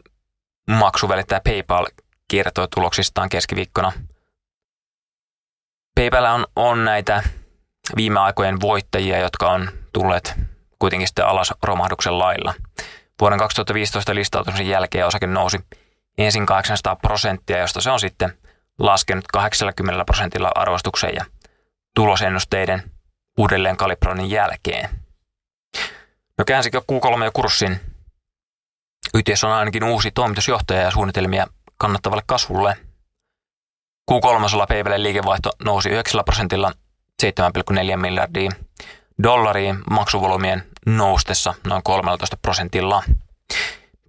[0.70, 1.88] maksuvälittäjä PayPal
[2.32, 3.92] kertoi tuloksistaan keskiviikkona.
[5.96, 7.24] PayPal on, on näitä
[7.96, 10.34] viime aikojen voittajia, jotka on tulleet
[10.80, 12.54] kuitenkin sitten alas romahduksen lailla.
[13.22, 15.60] Vuoden 2015 listautumisen jälkeen osake nousi
[16.18, 18.38] ensin 800 prosenttia, josta se on sitten
[18.80, 21.26] laskenut 80 prosentilla arvostuksen ja
[21.96, 22.84] tulosennusteiden
[23.38, 25.03] uudelleen kalibroinnin jälkeen.
[26.38, 27.80] No käänsikö Q3 ja kurssin?
[29.14, 32.78] Yhtiössä on ainakin uusi toimitusjohtaja ja suunnitelmia kannattavalle kasvulle.
[34.12, 36.72] Q3 PayPalin liikevaihto nousi 9 prosentilla
[37.24, 38.52] 7,4 miljardia
[39.24, 43.04] dollariin maksuvolumien noustessa noin 13 prosentilla.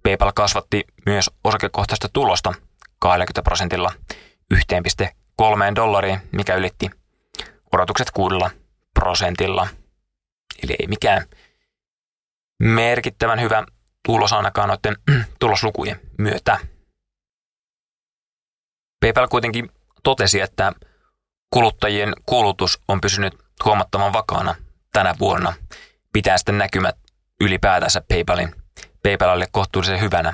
[0.03, 2.53] PayPal kasvatti myös osakekohtaista tulosta
[2.99, 3.91] 20 prosentilla
[4.53, 6.89] 1,3 dollariin, mikä ylitti
[7.71, 8.35] odotukset 6
[8.93, 9.67] prosentilla.
[10.63, 11.25] Eli ei mikään
[12.59, 13.63] merkittävän hyvä
[14.05, 14.97] tulos ainakaan noiden
[15.39, 16.59] tuloslukujen myötä.
[18.99, 19.71] PayPal kuitenkin
[20.03, 20.73] totesi, että
[21.49, 23.33] kuluttajien kulutus on pysynyt
[23.65, 24.55] huomattavan vakaana
[24.93, 25.53] tänä vuonna.
[26.13, 26.95] Pitää sitten näkymät
[27.41, 28.55] ylipäätänsä PayPalin,
[29.03, 30.33] PayPalille kohtuullisen hyvänä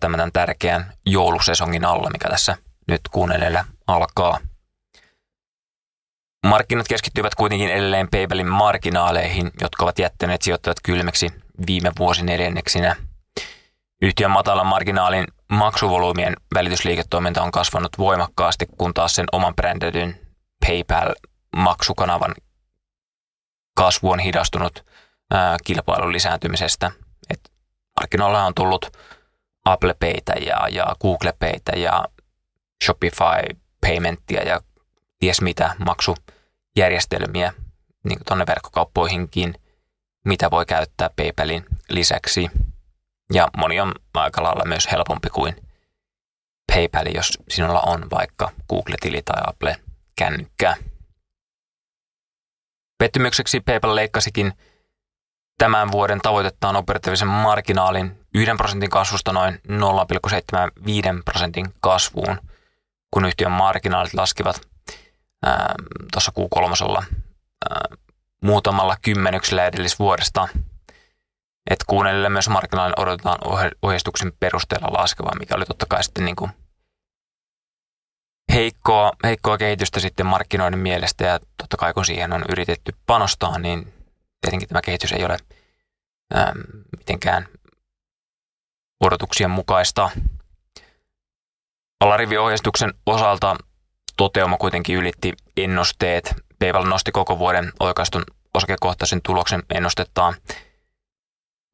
[0.00, 2.56] tämän tärkeän joulusesongin alla, mikä tässä
[2.88, 4.38] nyt kuunnelleille alkaa.
[6.46, 12.96] Markkinat keskittyvät kuitenkin edelleen PayPalin marginaaleihin, jotka ovat jättäneet sijoittajat kylmäksi viime vuosineljänneksinä.
[14.02, 20.20] Yhtiön matalan marginaalin maksuvolyymien välitysliiketoiminta on kasvanut voimakkaasti, kun taas sen oman brändetyn
[20.66, 22.34] PayPal-maksukanavan
[23.74, 24.86] kasvu on hidastunut
[25.30, 26.90] ää, kilpailun lisääntymisestä.
[27.30, 27.52] Et
[28.00, 28.96] markkinoilla on tullut
[29.64, 32.04] Apple Paytä ja, ja Google Paytä ja
[32.84, 34.60] Shopify Paymentia ja
[35.18, 37.52] ties mitä maksujärjestelmiä
[38.04, 39.54] niin tuonne verkkokauppoihinkin,
[40.24, 42.50] mitä voi käyttää PayPalin lisäksi.
[43.32, 45.56] Ja moni on aika lailla myös helpompi kuin
[46.72, 50.76] PayPal, jos sinulla on vaikka Google-tili tai Apple-kännykkää.
[52.98, 54.52] Pettymykseksi PayPal leikkasikin
[55.58, 62.38] tämän vuoden tavoitettaan operatiivisen marginaalin 1 prosentin kasvusta noin 0,75 prosentin kasvuun,
[63.10, 64.60] kun yhtiön marginaalit laskivat
[66.12, 67.06] tuossa Q3
[68.42, 70.48] muutamalla kymmenyksellä edellisvuodesta.
[71.70, 73.38] Että kuunnelille myös marginaalin odotetaan
[73.82, 76.50] ohjeistuksen perusteella laskevan, mikä oli totta kai sitten niin kuin
[78.52, 83.92] heikkoa, heikkoa kehitystä sitten markkinoiden mielestä ja totta kai kun siihen on yritetty panostaa, niin
[84.40, 85.36] tietenkin tämä kehitys ei ole
[86.36, 86.58] ähm,
[86.98, 87.48] mitenkään
[89.00, 90.10] odotuksien mukaista.
[92.00, 93.56] Alariviohjeistuksen osalta
[94.16, 96.34] toteuma kuitenkin ylitti ennusteet.
[96.62, 100.34] PayPal nosti koko vuoden oikaistun osakekohtaisen tuloksen ennustettaan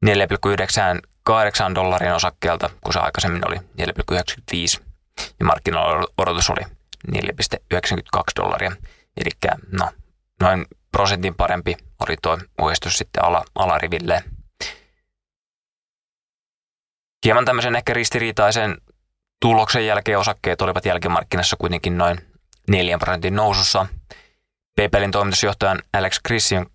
[0.05, 0.11] 4,98
[1.75, 4.83] dollarin osakkeelta, kun se aikaisemmin oli 4,95
[5.39, 6.61] ja markkinoilla odotus oli
[7.11, 8.71] 4,92 dollaria.
[9.17, 9.91] Eli no,
[10.41, 14.23] noin prosentin parempi oli tuo uudistus sitten ala, alariville.
[17.25, 18.77] Hieman tämmöisen ehkä ristiriitaisen
[19.41, 22.17] tuloksen jälkeen osakkeet olivat jälkimarkkinassa kuitenkin noin
[22.67, 23.85] 4 prosentin nousussa.
[24.79, 26.65] PayPalin toimitusjohtajan Alex Christian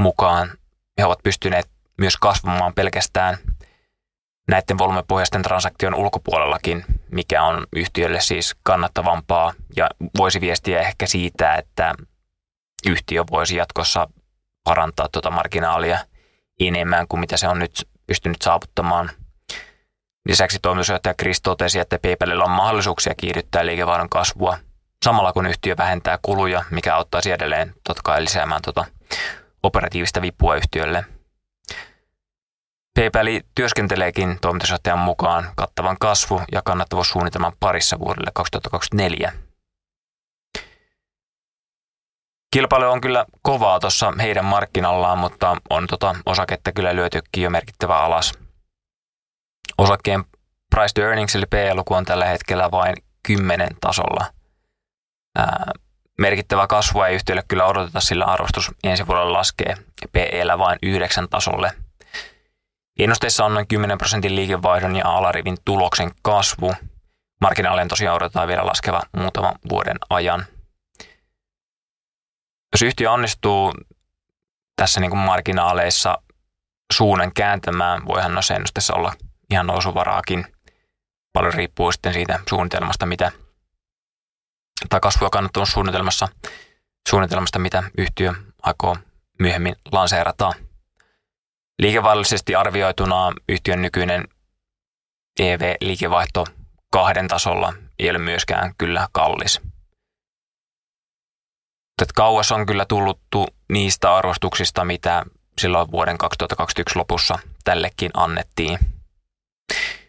[0.00, 0.50] mukaan
[0.98, 3.38] he ovat pystyneet myös kasvamaan pelkästään–
[4.48, 11.94] näiden volyymipohjaisten transaktion ulkopuolellakin, mikä on yhtiölle siis kannattavampaa ja voisi viestiä ehkä siitä, että
[12.86, 14.08] yhtiö voisi jatkossa
[14.64, 15.98] parantaa tuota marginaalia
[16.60, 19.10] enemmän kuin mitä se on nyt pystynyt saavuttamaan.
[20.28, 24.58] Lisäksi toimitusjohtaja Chris totesi, että PayPalilla on mahdollisuuksia kiihdyttää liikevaihdon kasvua
[25.04, 28.84] samalla kun yhtiö vähentää kuluja, mikä auttaisi edelleen totta kai lisäämään tuota
[29.62, 31.04] operatiivista vipua yhtiölle–
[32.94, 39.32] PayPal työskenteleekin toimitusjohtajan mukaan kattavan kasvu- ja kannattavuussuunnitelman parissa vuodelle 2024.
[42.50, 47.98] Kilpailu on kyllä kovaa tuossa heidän markkinallaan, mutta on tota osaketta kyllä lyötykin jo merkittävä
[47.98, 48.32] alas.
[49.78, 50.24] Osakkeen
[50.74, 52.94] price to earnings eli PE-luku on tällä hetkellä vain
[53.26, 54.33] 10 tasolla.
[56.18, 59.74] Merkittävä kasvu ei yhtiölle kyllä odoteta, sillä arvostus ensi vuodella laskee
[60.12, 61.72] PEllä vain 9 tasolle–
[62.98, 66.74] Ennusteissa on noin 10 prosentin liikevaihdon ja alarivin tuloksen kasvu.
[67.40, 70.46] Marginaalien tosiaan odotetaan vielä laskeva muutaman vuoden ajan.
[72.72, 73.72] Jos yhtiö onnistuu
[74.76, 76.18] tässä niin kuin marginaaleissa
[76.92, 79.12] suunnan kääntämään, voihan noissa ennusteissa olla
[79.50, 80.46] ihan nousuvaraakin.
[81.32, 83.32] Paljon riippuu sitten siitä suunnitelmasta, mitä,
[84.88, 86.28] tai kasvua kannattanut suunnitelmassa,
[87.08, 88.32] suunnitelmasta, mitä yhtiö
[88.62, 88.96] aikoo
[89.38, 90.52] myöhemmin lanseerata.
[91.78, 94.24] Liikevaihdollisesti arvioituna yhtiön nykyinen
[95.40, 96.44] EV-liikevaihto
[96.90, 99.60] kahden tasolla ei ole myöskään kyllä kallis.
[101.96, 103.20] Tätä kauas on kyllä tullut
[103.72, 105.24] niistä arvostuksista, mitä
[105.58, 108.78] silloin vuoden 2021 lopussa tällekin annettiin.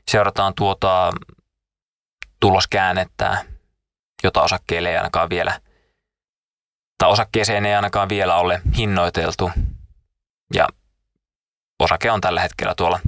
[0.07, 1.11] Seurataan tuota
[2.39, 3.45] tuloskäännettä,
[4.23, 5.61] jota osakkeelle ei ainakaan vielä,
[6.97, 9.51] tai osakkeeseen ei ainakaan vielä ole hinnoiteltu.
[10.53, 10.67] Ja
[11.79, 12.99] osake on tällä hetkellä tuolla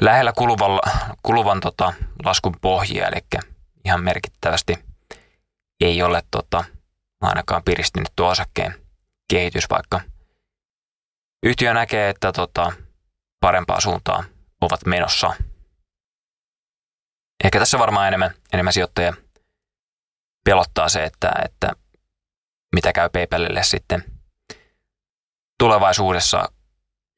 [0.00, 0.80] lähellä kuluvalla,
[1.22, 1.92] kuluvan tota,
[2.24, 3.42] laskun pohjia, eli
[3.84, 4.78] ihan merkittävästi
[5.80, 6.64] ei ole tota,
[7.20, 8.74] ainakaan piristynyt tuo osakkeen
[9.30, 10.00] kehitys, vaikka
[11.42, 12.72] yhtiö näkee, että tota,
[13.40, 14.24] parempaa suuntaa
[14.60, 15.34] ovat menossa.
[17.44, 19.14] Ehkä tässä varmaan enemmän, enemmän sijoittajia
[20.48, 21.72] pelottaa se, että, että
[22.74, 24.04] mitä käy PayPalille sitten
[25.58, 26.48] tulevaisuudessa,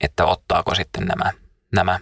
[0.05, 1.33] että ottaako sitten nämä,
[1.73, 1.99] nämä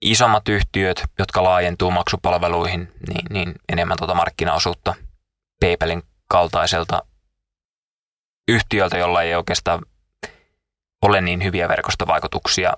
[0.00, 4.94] isommat yhtiöt, jotka laajentuu maksupalveluihin, niin, niin enemmän tuota markkinaosuutta
[5.60, 7.02] PayPalin kaltaiselta
[8.48, 9.82] yhtiöltä, jolla ei oikeastaan
[11.02, 12.72] ole niin hyviä verkostovaikutuksia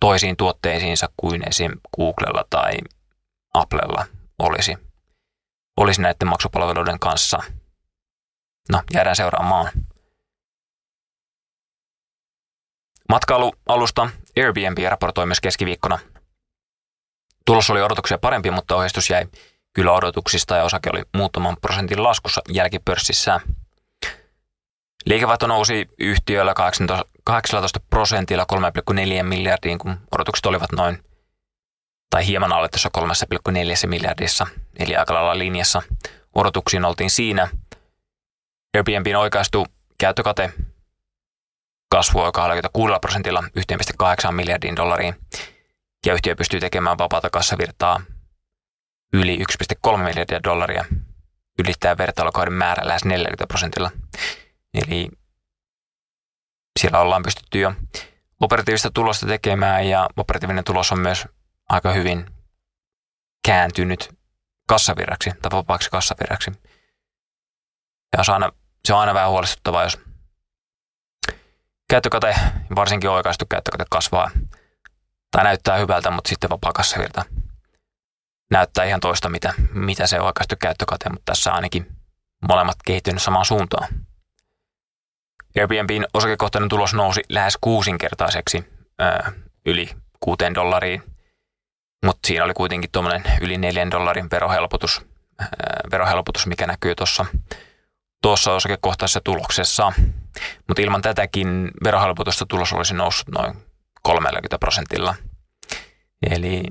[0.00, 1.72] toisiin tuotteisiinsa kuin esim.
[1.96, 2.72] Googlella tai
[3.54, 4.06] Applella
[4.38, 4.89] olisi,
[5.80, 7.42] olisi näiden maksupalveluiden kanssa.
[8.68, 9.70] No, jäädään seuraamaan.
[13.08, 15.98] Matkailualusta Airbnb raportoi myös keskiviikkona.
[17.46, 19.26] Tulos oli odotuksia parempi, mutta ohjeistus jäi
[19.72, 23.40] kyllä odotuksista ja osake oli muutaman prosentin laskussa jälkipörssissä.
[25.06, 26.54] Liikevaihto nousi yhtiöllä
[27.24, 31.04] 18 prosentilla 3,4 miljardiin, kun odotukset olivat noin
[32.10, 34.46] tai hieman alle tuossa 3,4 miljardissa,
[34.78, 35.82] eli aika lailla linjassa.
[36.34, 37.48] Odotuksiin oltiin siinä.
[38.76, 39.66] Airbnbin oikeastu
[39.98, 40.52] käyttökate
[41.90, 43.44] kasvua 26 prosentilla
[44.26, 45.14] 1,8 miljardiin dollariin,
[46.06, 48.00] ja yhtiö pystyy tekemään vapaata kassavirtaa
[49.12, 49.38] yli
[49.88, 50.84] 1,3 miljardia dollaria,
[51.58, 53.90] ylittää vertailukauden määrä lähes 40 prosentilla.
[54.74, 55.08] Eli
[56.80, 57.72] siellä ollaan pystytty jo
[58.40, 61.28] operatiivista tulosta tekemään ja operatiivinen tulos on myös
[61.70, 62.26] aika hyvin
[63.46, 64.14] kääntynyt
[64.68, 66.52] kassavirraksi tai vapaaksi kassavirraksi.
[68.16, 68.52] Ja se on aina,
[68.84, 69.98] se on aina vähän huolestuttavaa, jos
[71.90, 72.34] käyttökate,
[72.76, 74.30] varsinkin oikaistu käyttökate kasvaa
[75.30, 77.24] tai näyttää hyvältä, mutta sitten vapaa kassavirta
[78.50, 81.86] näyttää ihan toista, mitä, mitä se oikaistu käyttökate, mutta tässä ainakin
[82.48, 83.88] molemmat kehittynyt samaan suuntaan.
[85.58, 88.64] Airbnbin osakekohtainen tulos nousi lähes kuusinkertaiseksi
[88.98, 89.32] ää,
[89.66, 91.02] yli kuuteen dollariin,
[92.06, 95.02] mutta siinä oli kuitenkin tuommoinen yli neljän dollarin verohelpotus,
[95.90, 97.26] verohelpotus mikä näkyy tuossa
[98.22, 99.92] tuossa osakekohtaisessa tuloksessa.
[100.68, 103.54] Mutta ilman tätäkin verohelpotusta tulos olisi noussut noin
[104.02, 105.14] 30 prosentilla.
[106.30, 106.62] Eli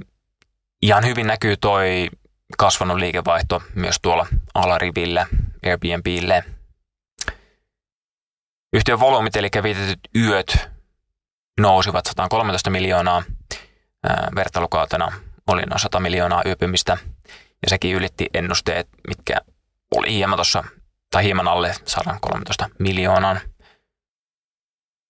[0.82, 2.10] ihan hyvin näkyy toi
[2.58, 5.28] kasvanut liikevaihto myös tuolla alarivillä
[5.66, 6.44] Airbnbille–
[8.74, 10.70] Yhtiön volyymit, eli viitetyt yöt,
[11.60, 13.24] nousivat 113 miljoonaa
[14.36, 15.12] vertailukautena.
[15.48, 16.98] Oli noin 100 miljoonaa yöpymistä,
[17.62, 19.36] ja sekin ylitti ennusteet, mitkä
[19.96, 20.64] oli hieman tuossa,
[21.12, 23.40] tai hieman alle 113 miljoonaan.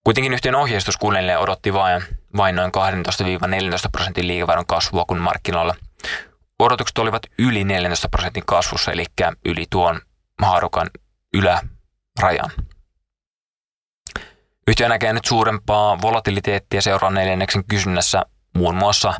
[0.04, 2.02] Kuitenkin yhtiön ohjeistus kuunnelle odotti vain,
[2.36, 2.72] vain noin
[3.86, 5.74] 12-14 prosentin liikevaihdon kasvua, kun markkinoilla
[6.58, 9.06] odotukset olivat yli 14 prosentin kasvussa, eli
[9.44, 10.00] yli tuon
[10.42, 10.90] haarukan
[11.34, 12.50] ylärajan.
[14.68, 18.22] Yhtiö näkee nyt suurempaa volatiliteettia seuraan neljänneksen kysynnässä
[18.54, 19.14] muun muassa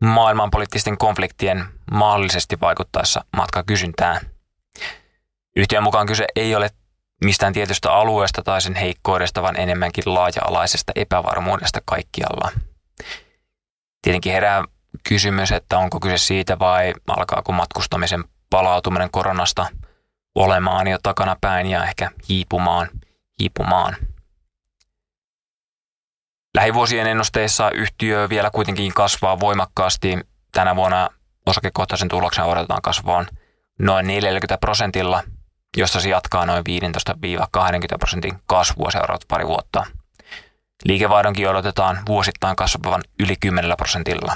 [0.00, 4.20] maailmanpoliittisten konfliktien mahdollisesti vaikuttaessa matkakysyntään.
[5.56, 6.70] Yhtiön mukaan kyse ei ole
[7.24, 12.52] mistään tietystä alueesta tai sen heikkoudesta, vaan enemmänkin laaja-alaisesta epävarmuudesta kaikkialla.
[14.02, 14.64] Tietenkin herää
[15.08, 19.66] kysymys, että onko kyse siitä vai alkaako matkustamisen palautuminen koronasta
[20.34, 22.88] olemaan jo takana päin ja ehkä hiipumaan,
[23.40, 23.96] hiipumaan.
[26.54, 30.18] Lähivuosien ennusteissa yhtiö vielä kuitenkin kasvaa voimakkaasti.
[30.52, 31.08] Tänä vuonna
[31.46, 33.26] osakekohtaisen tuloksen odotetaan kasvaan
[33.78, 35.22] noin 40 prosentilla,
[35.76, 36.64] josta se jatkaa noin
[37.94, 39.86] 15-20 prosentin kasvua seuraavat pari vuotta.
[40.84, 44.34] Liikevaihdonkin odotetaan vuosittain kasvavan yli 10 prosentilla.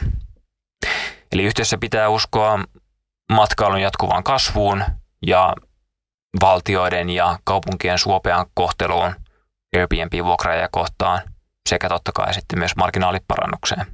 [1.32, 2.64] Eli yhtiössä pitää uskoa
[3.32, 4.84] matkailun jatkuvaan kasvuun
[5.26, 5.54] ja
[6.40, 9.14] valtioiden ja kaupunkien suopean kohteluun
[9.76, 11.20] Airbnb-vuokraajia kohtaan–
[11.68, 13.86] sekä totta kai sitten myös marginaaliparannukseen.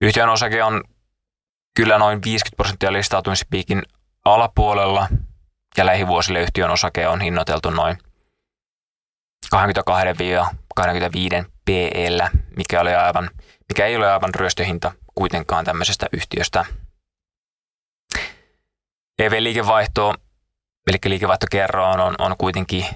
[0.00, 0.84] Yhtiön osake on
[1.76, 3.82] kyllä noin 50 prosenttia listautumispiikin
[4.24, 5.08] alapuolella
[5.76, 7.98] ja lähivuosille yhtiön osake on hinnoiteltu noin
[9.56, 9.58] 22-25
[11.64, 13.30] PL, mikä, oli aivan,
[13.68, 16.64] mikä ei ole aivan ryöstöhinta kuitenkaan tämmöisestä yhtiöstä.
[19.18, 20.14] EV-liikevaihto,
[20.86, 22.86] eli liikevaihtokerroon on, on kuitenkin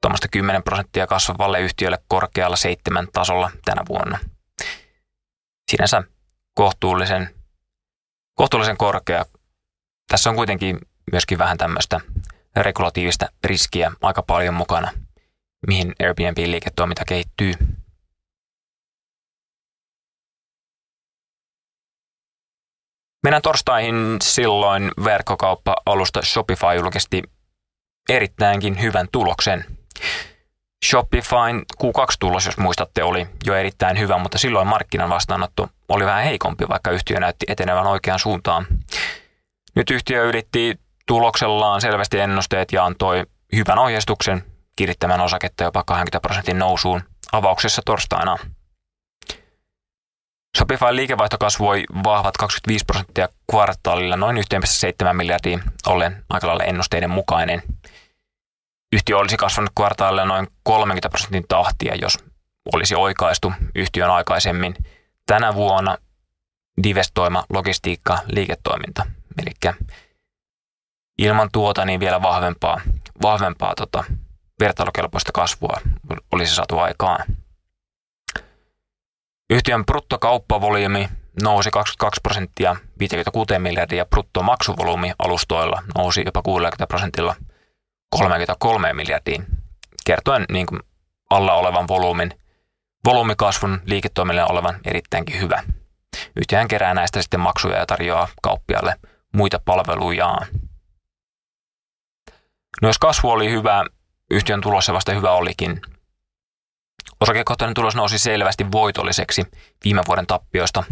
[0.00, 4.18] tuommoista 10 prosenttia kasvavalle yhtiölle korkealla seitsemän tasolla tänä vuonna.
[5.70, 6.02] Sinänsä
[6.54, 7.34] kohtuullisen,
[8.34, 9.24] kohtuullisen korkea.
[10.08, 10.78] Tässä on kuitenkin
[11.12, 12.00] myöskin vähän tämmöistä
[12.56, 14.92] regulatiivista riskiä aika paljon mukana,
[15.66, 17.52] mihin Airbnb-liiketoiminta kehittyy.
[23.22, 27.22] Mennään torstaihin silloin verkkokauppa-alusta Shopify julkisti
[28.08, 29.64] erittäinkin hyvän tuloksen–
[30.84, 36.68] Shopifyn Q2-tulos, jos muistatte, oli jo erittäin hyvä, mutta silloin markkinan vastaanotto oli vähän heikompi,
[36.68, 38.66] vaikka yhtiö näytti etenevän oikeaan suuntaan.
[39.76, 43.26] Nyt yhtiö ylitti tuloksellaan selvästi ennusteet ja antoi
[43.56, 44.44] hyvän ohjeistuksen
[44.76, 48.36] kirittämään osaketta jopa 20 prosentin nousuun avauksessa torstaina.
[50.58, 57.62] Shopify liikevaihto kasvoi vahvat 25 prosenttia kvartaalilla noin 1,7 miljardia, ollen aika lailla ennusteiden mukainen.
[58.92, 62.18] Yhtiö olisi kasvanut kvartaalilla noin 30 prosentin tahtia, jos
[62.74, 64.74] olisi oikaistu yhtiön aikaisemmin
[65.26, 65.98] tänä vuonna
[66.82, 69.06] divestoima logistiikka liiketoiminta.
[69.42, 69.74] Eli
[71.18, 72.80] ilman tuota niin vielä vahvempaa,
[73.22, 74.04] vahvempaa tota,
[74.60, 75.80] vertailukelpoista kasvua
[76.32, 77.24] olisi saatu aikaan.
[79.50, 81.08] Yhtiön bruttokauppavolyymi
[81.42, 87.36] nousi 22 prosenttia 56 miljardia, bruttomaksuvolyymi alustoilla nousi jopa 60 prosentilla
[88.10, 89.46] 33 miljardiin,
[90.06, 90.80] kertoen niin kuin
[91.30, 92.30] alla olevan volyymin,
[93.04, 95.62] volyymikasvun liiketoiminnalle olevan erittäinkin hyvä.
[96.36, 98.96] Yhtiöhän kerää näistä sitten maksuja ja tarjoaa kauppialle
[99.34, 100.46] muita palvelujaan.
[102.82, 103.84] No jos kasvu oli hyvä,
[104.30, 105.80] yhtiön tulossa vasta hyvä olikin.
[107.20, 109.46] Osakekohtainen tulos nousi selvästi voitolliseksi
[109.84, 110.84] viime vuoden tappioista.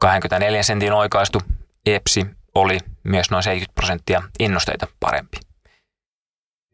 [0.00, 1.42] 24 sentin oikaistu
[1.86, 5.45] EPSI oli myös noin 70 prosenttia ennusteita parempi.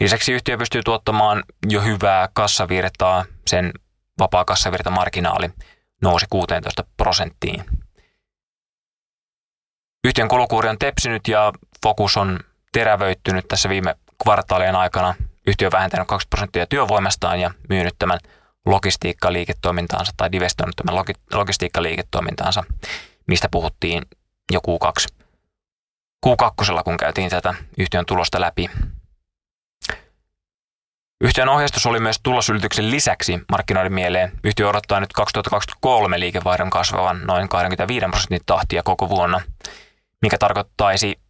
[0.03, 3.73] Lisäksi yhtiö pystyy tuottamaan jo hyvää kassavirtaa, sen
[4.19, 5.51] vapaa kassavirtamarginaali
[6.03, 7.65] nousi 16 prosenttiin.
[10.05, 12.41] Yhtiön kulukuuri on tepsinyt ja fokus on
[12.73, 15.15] terävöittynyt tässä viime kvartaalien aikana.
[15.47, 18.19] Yhtiö on vähentänyt 20 prosenttia työvoimastaan ja myynyt tämän
[18.67, 22.65] logistiikkaliiketoimintaansa tai divestoinut tämän logi- logistiikkaliiketoimintaansa,
[23.27, 24.03] mistä puhuttiin
[24.53, 25.07] jo Q2.
[26.27, 28.71] Q2, kun käytiin tätä yhtiön tulosta läpi.
[31.25, 34.33] Yhtiön ohjeistus oli myös tulosylityksen lisäksi markkinoiden mieleen.
[34.45, 39.41] Yhtiö odottaa nyt 2023 liikevaihdon kasvavan noin 25 prosentin tahtia koko vuonna,
[40.23, 41.21] mikä tarkoittaisi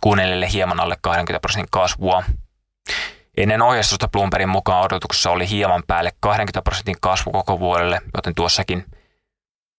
[0.00, 2.22] kuunnellelle hieman alle 20 prosentin kasvua.
[3.36, 8.86] Ennen ohjeistusta Bloombergin mukaan odotuksessa oli hieman päälle 20 prosentin kasvu koko vuodelle, joten tuossakin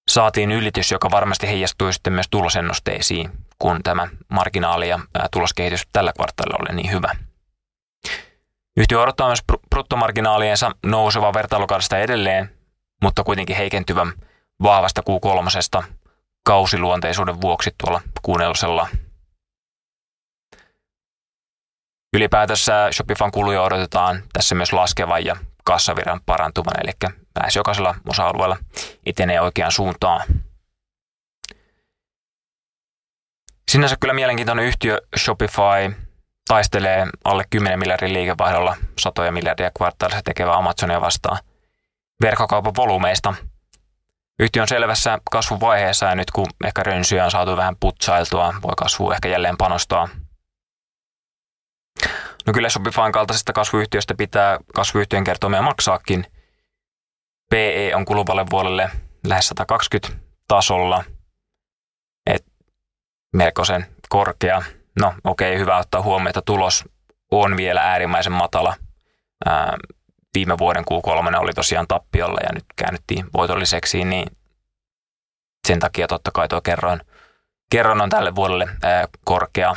[0.07, 4.99] saatiin ylitys, joka varmasti heijastui sitten myös tulosennusteisiin, kun tämä marginaali ja
[5.32, 7.16] tuloskehitys tällä kvartaalilla oli niin hyvä.
[8.78, 12.57] Yhtiö odottaa myös bruttomarginaaliensa nouseva vertailukaudesta edelleen,
[13.01, 14.13] mutta kuitenkin heikentyvän
[14.63, 15.84] vahvasta Q3
[16.45, 18.88] kausiluonteisuuden vuoksi tuolla kuunnellusella.
[22.15, 26.91] Ylipäätänsä Shopifyn kuluja odotetaan tässä myös laskevan ja kassavirran parantuvan, eli
[27.39, 28.57] lähes jokaisella osa-alueella
[29.05, 30.21] etenee oikeaan suuntaan.
[33.71, 36.03] Sinänsä kyllä mielenkiintoinen yhtiö Shopify
[36.48, 41.38] taistelee alle 10 miljardin liikevaihdolla satoja miljardia kvartaalissa tekevää Amazonia vastaan
[42.22, 43.34] verkkokaupan volumeista.
[44.39, 49.12] Yhtiö on selvässä kasvuvaiheessa ja nyt kun ehkä rönsyjä on saatu vähän putsailtua, voi kasvu
[49.12, 50.10] ehkä jälleen panostaa.
[52.46, 56.26] No kyllä Shopifyn kaltaisesta kasvuyhtiöstä pitää kasvuyhtiön kertomia maksaakin.
[57.50, 58.89] PE on kuluvalle vuodelle
[59.28, 61.04] lähes 120 tasolla,
[62.26, 62.46] et
[63.34, 64.64] melkoisen korkea.
[65.00, 66.86] No okei, okay, hyvä ottaa huomioon, että tulos
[67.32, 68.76] on vielä äärimmäisen matala.
[69.46, 69.78] Ää,
[70.34, 74.28] viime vuoden Q3 oli tosiaan tappiolla ja nyt käännyttiin voitolliseksi, niin
[75.68, 77.02] sen takia totta kai tuo kerroin,
[77.72, 79.76] kerron on tälle vuodelle ää, korkea.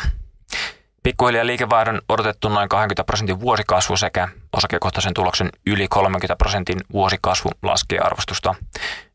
[1.03, 7.99] Pikkuhiljaa liikevaihdon odotettu noin 20 prosentin vuosikasvu sekä osakekohtaisen tuloksen yli 30 prosentin vuosikasvu laskee
[7.99, 8.55] arvostusta,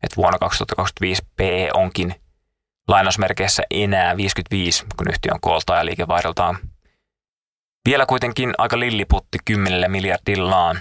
[0.02, 2.21] että vuonna 2025 PE onkin
[2.88, 6.58] lainausmerkeissä enää 55, kun yhtiö on kooltaan ja liikevaihdoltaan.
[7.84, 10.80] Vielä kuitenkin aika lilliputti 10 miljardillaan,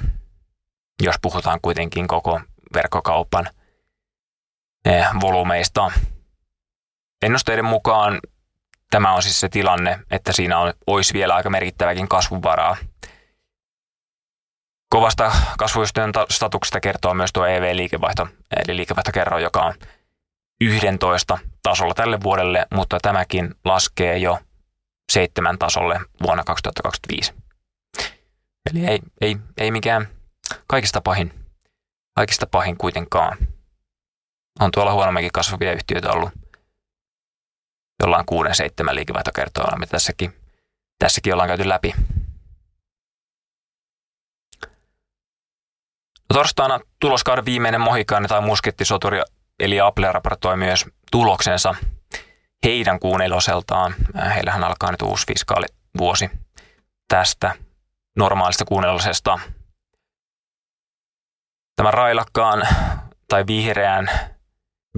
[1.03, 2.41] jos puhutaan kuitenkin koko
[2.73, 3.49] verkkokaupan
[4.85, 5.91] eh, volumeista.
[7.21, 8.19] Ennusteiden mukaan
[8.91, 12.77] tämä on siis se tilanne, että siinä on, olisi vielä aika merkittäväkin kasvuvaraa.
[14.89, 18.27] Kovasta kasvuyhtiön statuksesta kertoo myös tuo EV-liikevaihto,
[18.57, 19.73] eli liikevaihtokerro, joka on
[20.61, 24.39] 11 tasolla tälle vuodelle, mutta tämäkin laskee jo
[25.11, 27.33] seitsemän tasolle vuonna 2025.
[28.71, 30.07] Eli ei, ei, ei mikään
[30.67, 31.33] kaikista pahin,
[32.15, 33.37] kaikista pahin kuitenkaan.
[34.59, 36.31] On tuolla huonomminkin kasvavia yhtiöitä ollut
[38.03, 40.33] jollain kuuden, seitsemän liikevaihtokertoa, mitä tässäkin,
[40.99, 41.93] tässäkin ollaan käyty läpi.
[46.29, 49.21] No torstaina tuloskauden viimeinen mohikaani tai muskettisoturi
[49.61, 51.75] eli Apple raportoi myös tuloksensa
[52.63, 53.95] heidän kuun eloseltaan.
[54.17, 56.29] Äh, heillähän alkaa nyt uusi fiskaalivuosi
[57.07, 57.55] tästä
[58.17, 59.39] normaalista kuunnellisesta.
[61.75, 62.67] Tämän railakkaan
[63.27, 64.11] tai vihreän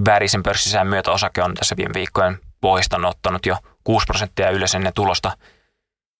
[0.06, 5.36] värisen pörssisään myötä osake on tässä viime viikkojen pohjista ottanut jo 6 prosenttia yleisen tulosta.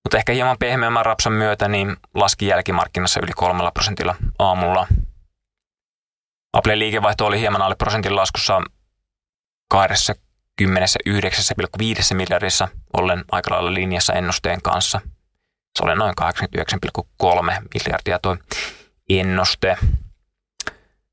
[0.04, 4.86] Mutta ehkä hieman pehmeämmän rapsan myötä niin laski jälkimarkkinassa yli kolmella prosentilla aamulla.
[6.54, 8.60] Applen liikevaihto oli hieman alle prosentin laskussa
[9.74, 9.78] 29,5
[12.14, 15.00] miljardissa, ollen aika lailla linjassa ennusteen kanssa.
[15.78, 18.36] Se oli noin 89,3 miljardia tuo
[19.10, 19.76] ennuste.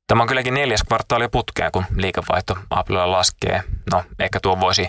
[0.06, 3.62] Tämä on kylläkin neljäs kvartaali putkeen, kun liikevaihto Applella laskee.
[3.92, 4.88] No, ehkä tuo voisi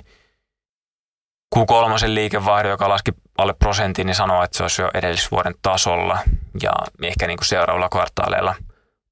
[1.56, 1.60] Q3
[2.08, 6.20] liikevaihdon, joka laski alle prosentin, niin sanoa, että se olisi jo edellisvuoden tasolla.
[6.64, 8.56] Ja ehkä niin kuin seuraavalla kvartaaleilla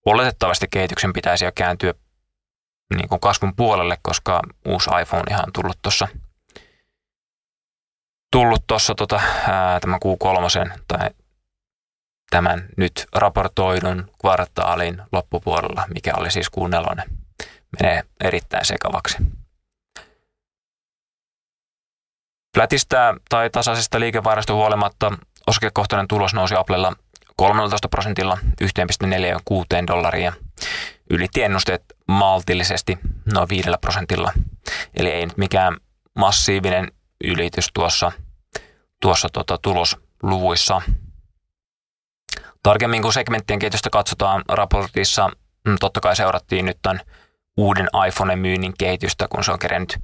[0.05, 1.93] oletettavasti kehityksen pitäisi jo kääntyä
[2.95, 6.07] niin kuin kasvun puolelle, koska uusi iPhone ihan tullut tuossa
[8.31, 9.21] tullut tuossa tota,
[9.81, 11.09] tämän Q3 tai
[12.29, 17.03] tämän nyt raportoidun kvartaalin loppupuolella, mikä oli siis Q4,
[17.79, 19.17] menee erittäin sekavaksi.
[22.55, 25.11] Flätistä tai tasaisesta liikevaihdosta huolimatta
[25.47, 26.93] osakekohtainen tulos nousi Applella
[27.35, 30.33] 13 prosentilla 1,46 dollaria.
[31.09, 32.97] Ylitti ennusteet maltillisesti
[33.33, 34.31] noin 5 prosentilla.
[34.93, 35.77] Eli ei nyt mikään
[36.15, 36.91] massiivinen
[37.23, 38.11] ylitys tuossa,
[39.01, 40.81] tuossa tota, tulosluvuissa.
[42.63, 45.29] Tarkemmin kun segmenttien kehitystä katsotaan raportissa,
[45.67, 47.01] mm, totta kai seurattiin nyt tämän
[47.57, 49.97] uuden iPhoneen myynnin kehitystä, kun se on kerennyt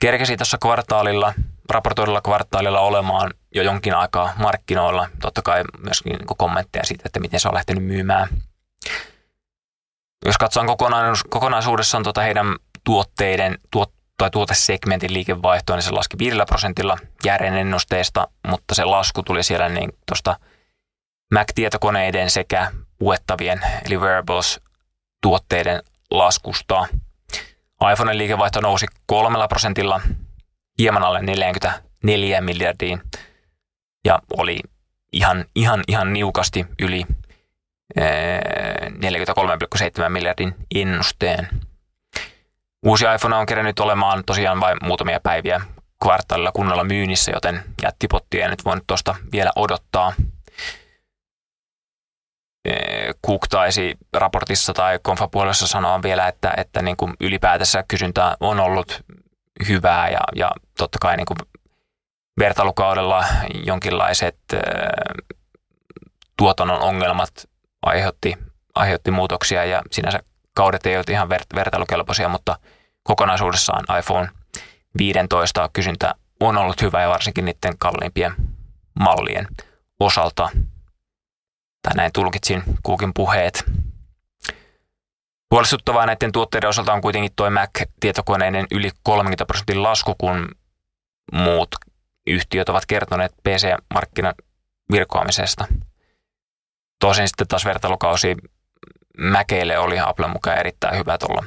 [0.00, 1.34] kerkesi tuossa kvartaalilla,
[1.70, 5.08] raportoidulla kvartaalilla olemaan jo jonkin aikaa markkinoilla.
[5.20, 8.28] Totta kai myöskin niin kommentteja siitä, että miten se on lähtenyt myymään.
[10.26, 10.76] Jos katsotaan
[11.28, 18.28] kokonaisuudessaan tuota heidän tuotteiden tuot, tai tuotesegmentin liikevaihtoa, niin se laski 5 prosentilla järjen ennusteesta,
[18.46, 20.36] mutta se lasku tuli siellä niin tuosta
[21.34, 24.60] Mac-tietokoneiden sekä puettavien eli wearables
[25.22, 26.88] tuotteiden laskusta.
[27.92, 30.00] iPhoneen liikevaihto nousi kolmella prosentilla
[30.78, 33.02] hieman alle 44 miljardiin
[34.04, 34.60] ja oli
[35.12, 37.06] ihan, ihan, ihan niukasti yli
[40.04, 41.48] 43,7 miljardin ennusteen.
[42.86, 45.60] Uusi iPhone on kerännyt olemaan tosiaan vain muutamia päiviä
[46.02, 50.12] kvartaalilla kunnolla myynnissä, joten jättipottia ei nyt voinut tuosta vielä odottaa.
[53.26, 59.04] Cook taisi raportissa tai konfapuolessa sanoa vielä, että, että niin kuin ylipäätänsä kysyntä on ollut
[59.68, 61.36] hyvää ja, ja totta kai niin kuin
[62.38, 63.24] vertailukaudella
[63.66, 64.38] jonkinlaiset
[66.36, 67.30] tuotannon ongelmat
[67.82, 68.34] aiheutti,
[68.74, 70.20] aiheutti muutoksia ja sinänsä
[70.54, 72.58] kaudet ei ole ihan ver- vertailukelpoisia, mutta
[73.02, 74.28] kokonaisuudessaan iPhone
[74.98, 78.34] 15 kysyntä on ollut hyvä ja varsinkin niiden kalliimpien
[79.00, 79.46] mallien
[80.00, 80.50] osalta.
[81.82, 83.64] Tai näin tulkitsin Cookin puheet.
[85.54, 90.48] Huolestuttavaa näiden tuotteiden osalta on kuitenkin tuo Mac-tietokoneiden yli 30 prosentin lasku, kun
[91.32, 91.68] muut
[92.26, 94.34] yhtiöt ovat kertoneet PC-markkinan
[94.92, 95.66] virkoamisesta.
[97.00, 98.36] Tosin sitten taas vertailukausi
[99.18, 101.44] Mäkeille oli Apple mukaan erittäin hyvä tuolla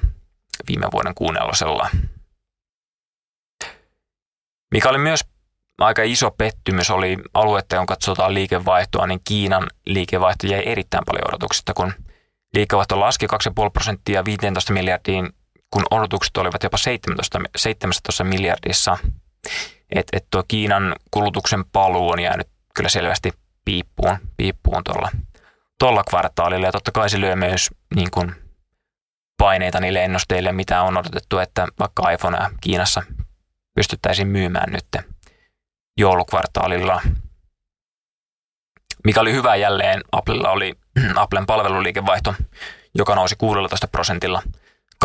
[0.68, 1.90] viime vuoden kuunnellosella.
[4.72, 5.26] Mikä oli myös
[5.78, 11.74] aika iso pettymys oli aluetta, jonka katsotaan liikevaihtoa, niin Kiinan liikevaihto jäi erittäin paljon odotuksista,
[11.74, 11.94] kun
[12.54, 15.30] liikevaihto laski 2,5 prosenttia 15 miljardiin,
[15.72, 18.98] kun odotukset olivat jopa 17, 17 miljardissa.
[19.96, 23.32] Että et tuo Kiinan kulutuksen paluu on jäänyt kyllä selvästi
[23.66, 25.10] piippuun, piippuun tuolla,
[25.80, 26.66] tuolla kvartaalilla.
[26.66, 28.36] Ja totta kai se lyö myös niin kuin
[29.38, 33.04] paineita niille ennusteille, mitä on odotettu, että vaikka iPhonea Kiinassa
[33.76, 35.06] pystyttäisiin myymään nyt
[35.98, 37.02] joulukvartaalilla.
[39.04, 40.76] Mikä oli hyvä jälleen, Applella oli
[41.16, 42.36] Applen palveluliikevaihto,
[42.96, 44.42] joka nousi 16 prosentilla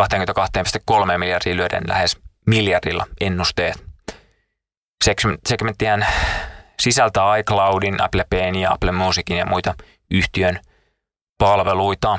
[0.00, 3.84] 22,3 miljardia lyöden lähes miljardilla ennusteet.
[5.46, 6.06] Segmenttihän
[6.80, 9.74] sisältää iCloudin, Apple Payn ja Apple Musicin ja muita
[10.10, 10.60] yhtiön
[11.38, 12.18] palveluita.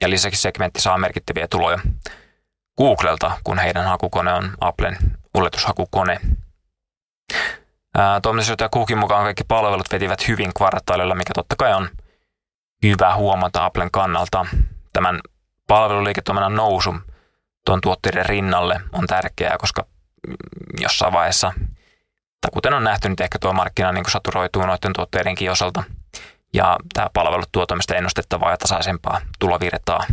[0.00, 1.78] Ja lisäksi segmentti saa merkittäviä tuloja
[2.76, 4.96] Googlelta, kun heidän hakukone on Applen
[5.34, 6.20] ulletushakukone.
[8.22, 11.88] Toimitusjohtaja Cookin mukaan kaikki palvelut vetivät hyvin kvartaalilla, mikä totta kai on
[12.84, 14.46] hyvä huomata Applen kannalta.
[14.92, 15.20] Tämän
[15.66, 16.94] palveluliiketoiminnan nousu
[17.66, 19.86] tuon tuotteiden rinnalle on tärkeää, koska
[20.80, 21.52] jossain vaiheessa,
[22.40, 25.82] tai kuten on nähty, nyt ehkä tuo markkina niin saturoituu noiden tuotteidenkin osalta.
[26.54, 27.66] Ja tämä palvelut tuo
[27.96, 30.04] ennustettavaa ja tasaisempaa tulovirtaa.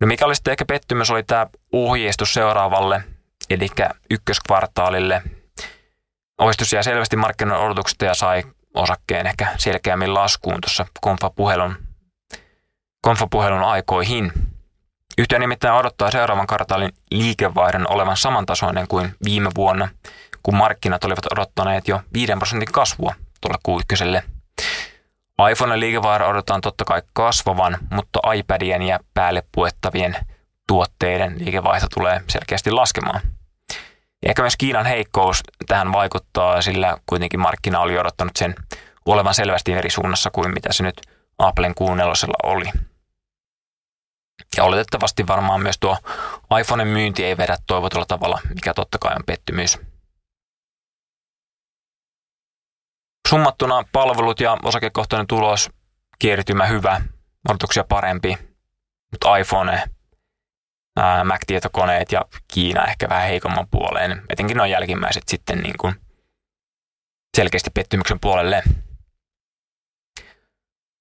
[0.00, 3.04] No mikä oli sitten ehkä pettymys, oli tämä ohjeistus seuraavalle
[3.50, 3.68] eli
[4.10, 5.22] ykköskvartaalille.
[6.38, 8.42] Ohjeistus jäi selvästi markkinoiden odotuksesta ja sai
[8.74, 11.76] osakkeen ehkä selkeämmin laskuun tuossa konfapuhelun,
[13.00, 14.32] konfapuhelun aikoihin.
[15.18, 19.88] Yhtiö nimittäin odottaa seuraavan kvartaalin liikevaihdon olevan samantasoinen kuin viime vuonna,
[20.42, 24.22] kun markkinat olivat odottaneet jo 5 prosentin kasvua tuolla Q1.
[25.50, 30.16] iPhone liikevaihdon odotetaan totta kai kasvavan, mutta iPadien ja päälle puettavien
[30.68, 33.20] tuotteiden liikevaihto tulee selkeästi laskemaan.
[34.28, 38.54] Ehkä myös Kiinan heikkous tähän vaikuttaa, sillä kuitenkin markkina oli odottanut sen
[39.06, 41.00] olevan selvästi eri suunnassa kuin mitä se nyt
[41.38, 42.64] Applen kuunnellosella oli.
[44.56, 45.98] Ja oletettavasti varmaan myös tuo
[46.60, 49.78] iPhoneen myynti ei vedä toivotulla tavalla, mikä totta kai on pettymys.
[53.28, 55.70] Summattuna palvelut ja osakekohtainen tulos,
[56.18, 57.00] kiertymä hyvä,
[57.48, 58.38] odotuksia parempi,
[59.12, 59.82] mutta iPhone,
[61.24, 64.22] Mac-tietokoneet ja Kiina ehkä vähän heikomman puoleen.
[64.28, 65.94] Etenkin nuo jälkimmäiset sitten niin kuin
[67.36, 68.62] selkeästi pettymyksen puolelle.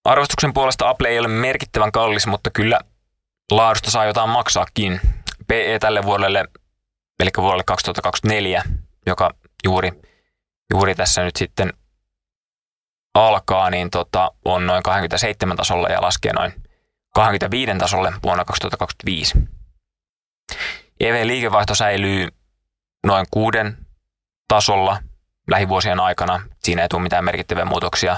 [0.04, 2.80] Arvostuksen puolesta Apple ei ole merkittävän kallis, mutta kyllä
[3.52, 5.02] laadusta saa jotain maksaakin.
[5.48, 6.46] PE tälle vuodelle,
[7.20, 8.64] eli vuodelle 2024,
[9.06, 9.32] joka
[9.64, 9.92] juuri,
[10.74, 11.74] juuri tässä nyt sitten
[13.14, 16.54] alkaa, niin tota, on noin 27 tasolla ja laskee noin
[17.14, 19.34] 25 tasolle vuonna 2025.
[21.00, 22.28] EV-liikevaihto säilyy
[23.08, 23.78] noin kuuden
[24.48, 24.98] tasolla
[25.50, 26.42] lähivuosien aikana.
[26.64, 28.18] Siinä ei tule mitään merkittäviä muutoksia.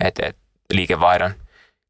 [0.00, 0.36] Et, et,
[0.72, 1.34] liikevaihdon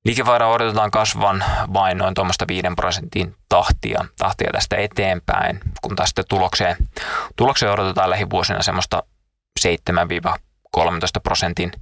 [0.04, 6.24] Liikevaihdon odotetaan kasvan vain noin tuommoista 5 prosentin tahtia, tahtia tästä eteenpäin, kun taas sitten
[6.28, 6.76] tulokseen,
[7.36, 9.02] tulokseen odotetaan lähivuosina semmoista
[9.60, 9.66] 7-13
[11.22, 11.72] prosentin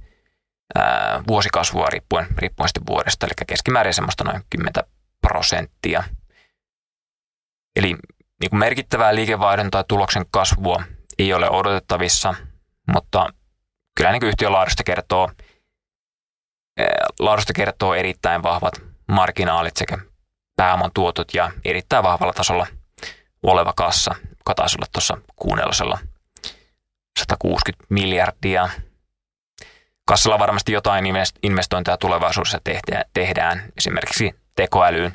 [0.75, 4.73] ää, vuosikasvua riippuen, riippuen sitten vuodesta, eli keskimäärin semmoista noin 10
[5.21, 6.03] prosenttia.
[7.75, 7.95] Eli
[8.41, 10.83] niin kuin merkittävää liikevaihdon tai tuloksen kasvua
[11.19, 12.33] ei ole odotettavissa,
[12.93, 13.29] mutta
[13.95, 15.31] kyllä niin kuin yhtiön laadusta kertoo,
[17.19, 18.73] laadusta kertoo erittäin vahvat
[19.07, 19.97] marginaalit sekä
[20.55, 22.67] pääoman tuotot ja erittäin vahvalla tasolla
[23.43, 24.15] oleva kassa,
[24.47, 25.99] olla tuossa kuunnellosella
[27.19, 28.69] 160 miljardia.
[30.05, 31.05] Kassalla varmasti jotain
[31.43, 32.59] investointeja tulevaisuudessa
[33.13, 35.13] tehdään, esimerkiksi tekoälyyn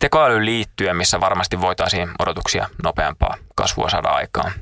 [0.00, 4.52] tekoälyyn liittyen, missä varmasti voitaisiin odotuksia nopeampaa kasvua saada aikaan.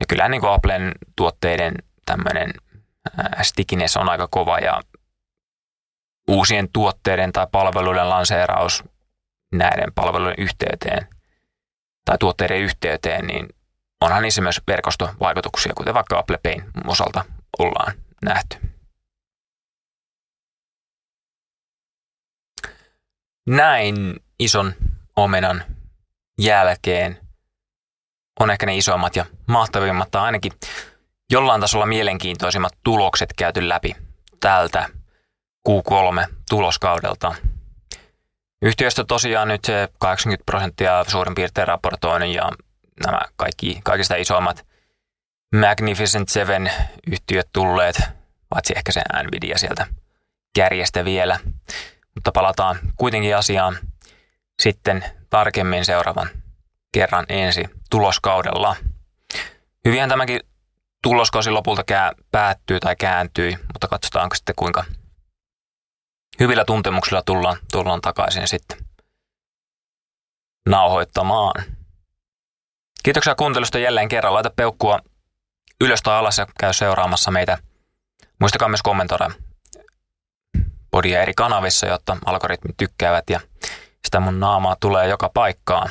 [0.00, 1.74] Ja kyllä niin Applen tuotteiden
[2.06, 2.54] tämmöinen
[3.42, 4.82] stickiness on aika kova ja
[6.28, 8.84] uusien tuotteiden tai palveluiden lanseeraus
[9.52, 11.08] näiden palveluiden yhteyteen
[12.04, 13.48] tai tuotteiden yhteyteen, niin
[14.00, 17.24] onhan niissä myös verkostovaikutuksia, kuten vaikka Apple Payn osalta
[17.58, 17.92] ollaan
[18.24, 18.73] nähty.
[23.46, 24.74] Näin ison
[25.16, 25.64] omenan
[26.38, 27.18] jälkeen
[28.40, 30.52] on ehkä ne isoimmat ja mahtavimmat tai ainakin
[31.30, 33.96] jollain tasolla mielenkiintoisimmat tulokset käyty läpi
[34.40, 34.88] tältä
[35.68, 37.34] Q3-tuloskaudelta.
[38.62, 42.52] Yhtiöstä tosiaan nyt se 80 prosenttia suurin piirtein raportoinut ja
[43.04, 44.66] nämä kaikki, kaikista isoimmat
[45.60, 46.70] Magnificent Seven
[47.06, 48.02] yhtiöt tulleet,
[48.48, 49.86] paitsi ehkä se Nvidia sieltä
[50.54, 51.40] kärjestä vielä.
[52.14, 53.78] Mutta palataan kuitenkin asiaan
[54.62, 56.28] sitten tarkemmin seuraavan
[56.92, 58.76] kerran ensi tuloskaudella.
[59.84, 60.40] Hyvinhän tämäkin
[61.02, 61.82] tuloskausi lopulta
[62.30, 64.84] päättyy tai kääntyi, mutta katsotaanko sitten kuinka
[66.40, 68.78] hyvillä tuntemuksilla tullaan, tullaan takaisin sitten
[70.68, 71.64] nauhoittamaan.
[73.02, 74.34] Kiitoksia kuuntelusta jälleen kerran.
[74.34, 74.98] Laita peukkua
[75.80, 77.58] ylös tai alas ja käy seuraamassa meitä.
[78.40, 79.30] Muistakaa myös kommentoida
[80.94, 83.40] podia eri kanavissa, jotta algoritmit tykkäävät ja
[84.04, 85.90] sitä mun naamaa tulee joka paikkaan.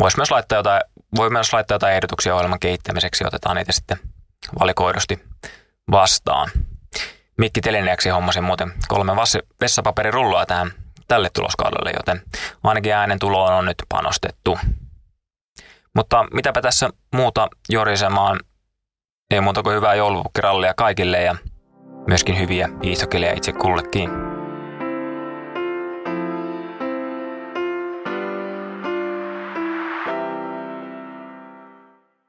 [0.00, 0.80] Voisi myös laittaa jotain,
[1.16, 3.98] voi myös laittaa jotain ehdotuksia ohjelman kehittämiseksi, otetaan niitä sitten
[4.60, 5.24] valikoidusti
[5.90, 6.50] vastaan.
[7.38, 9.12] Mikki Telineeksi hommasin muuten kolme
[9.60, 10.72] vessapaperirullaa tähän
[11.08, 12.22] tälle tuloskaudelle, joten
[12.64, 14.58] ainakin äänen tuloon on nyt panostettu.
[15.94, 18.40] Mutta mitäpä tässä muuta jorisemaan,
[19.30, 21.36] ei muuta kuin hyvää joulupukkirallia kaikille ja
[22.06, 24.31] myöskin hyviä hiihtokeleja itse kullekin.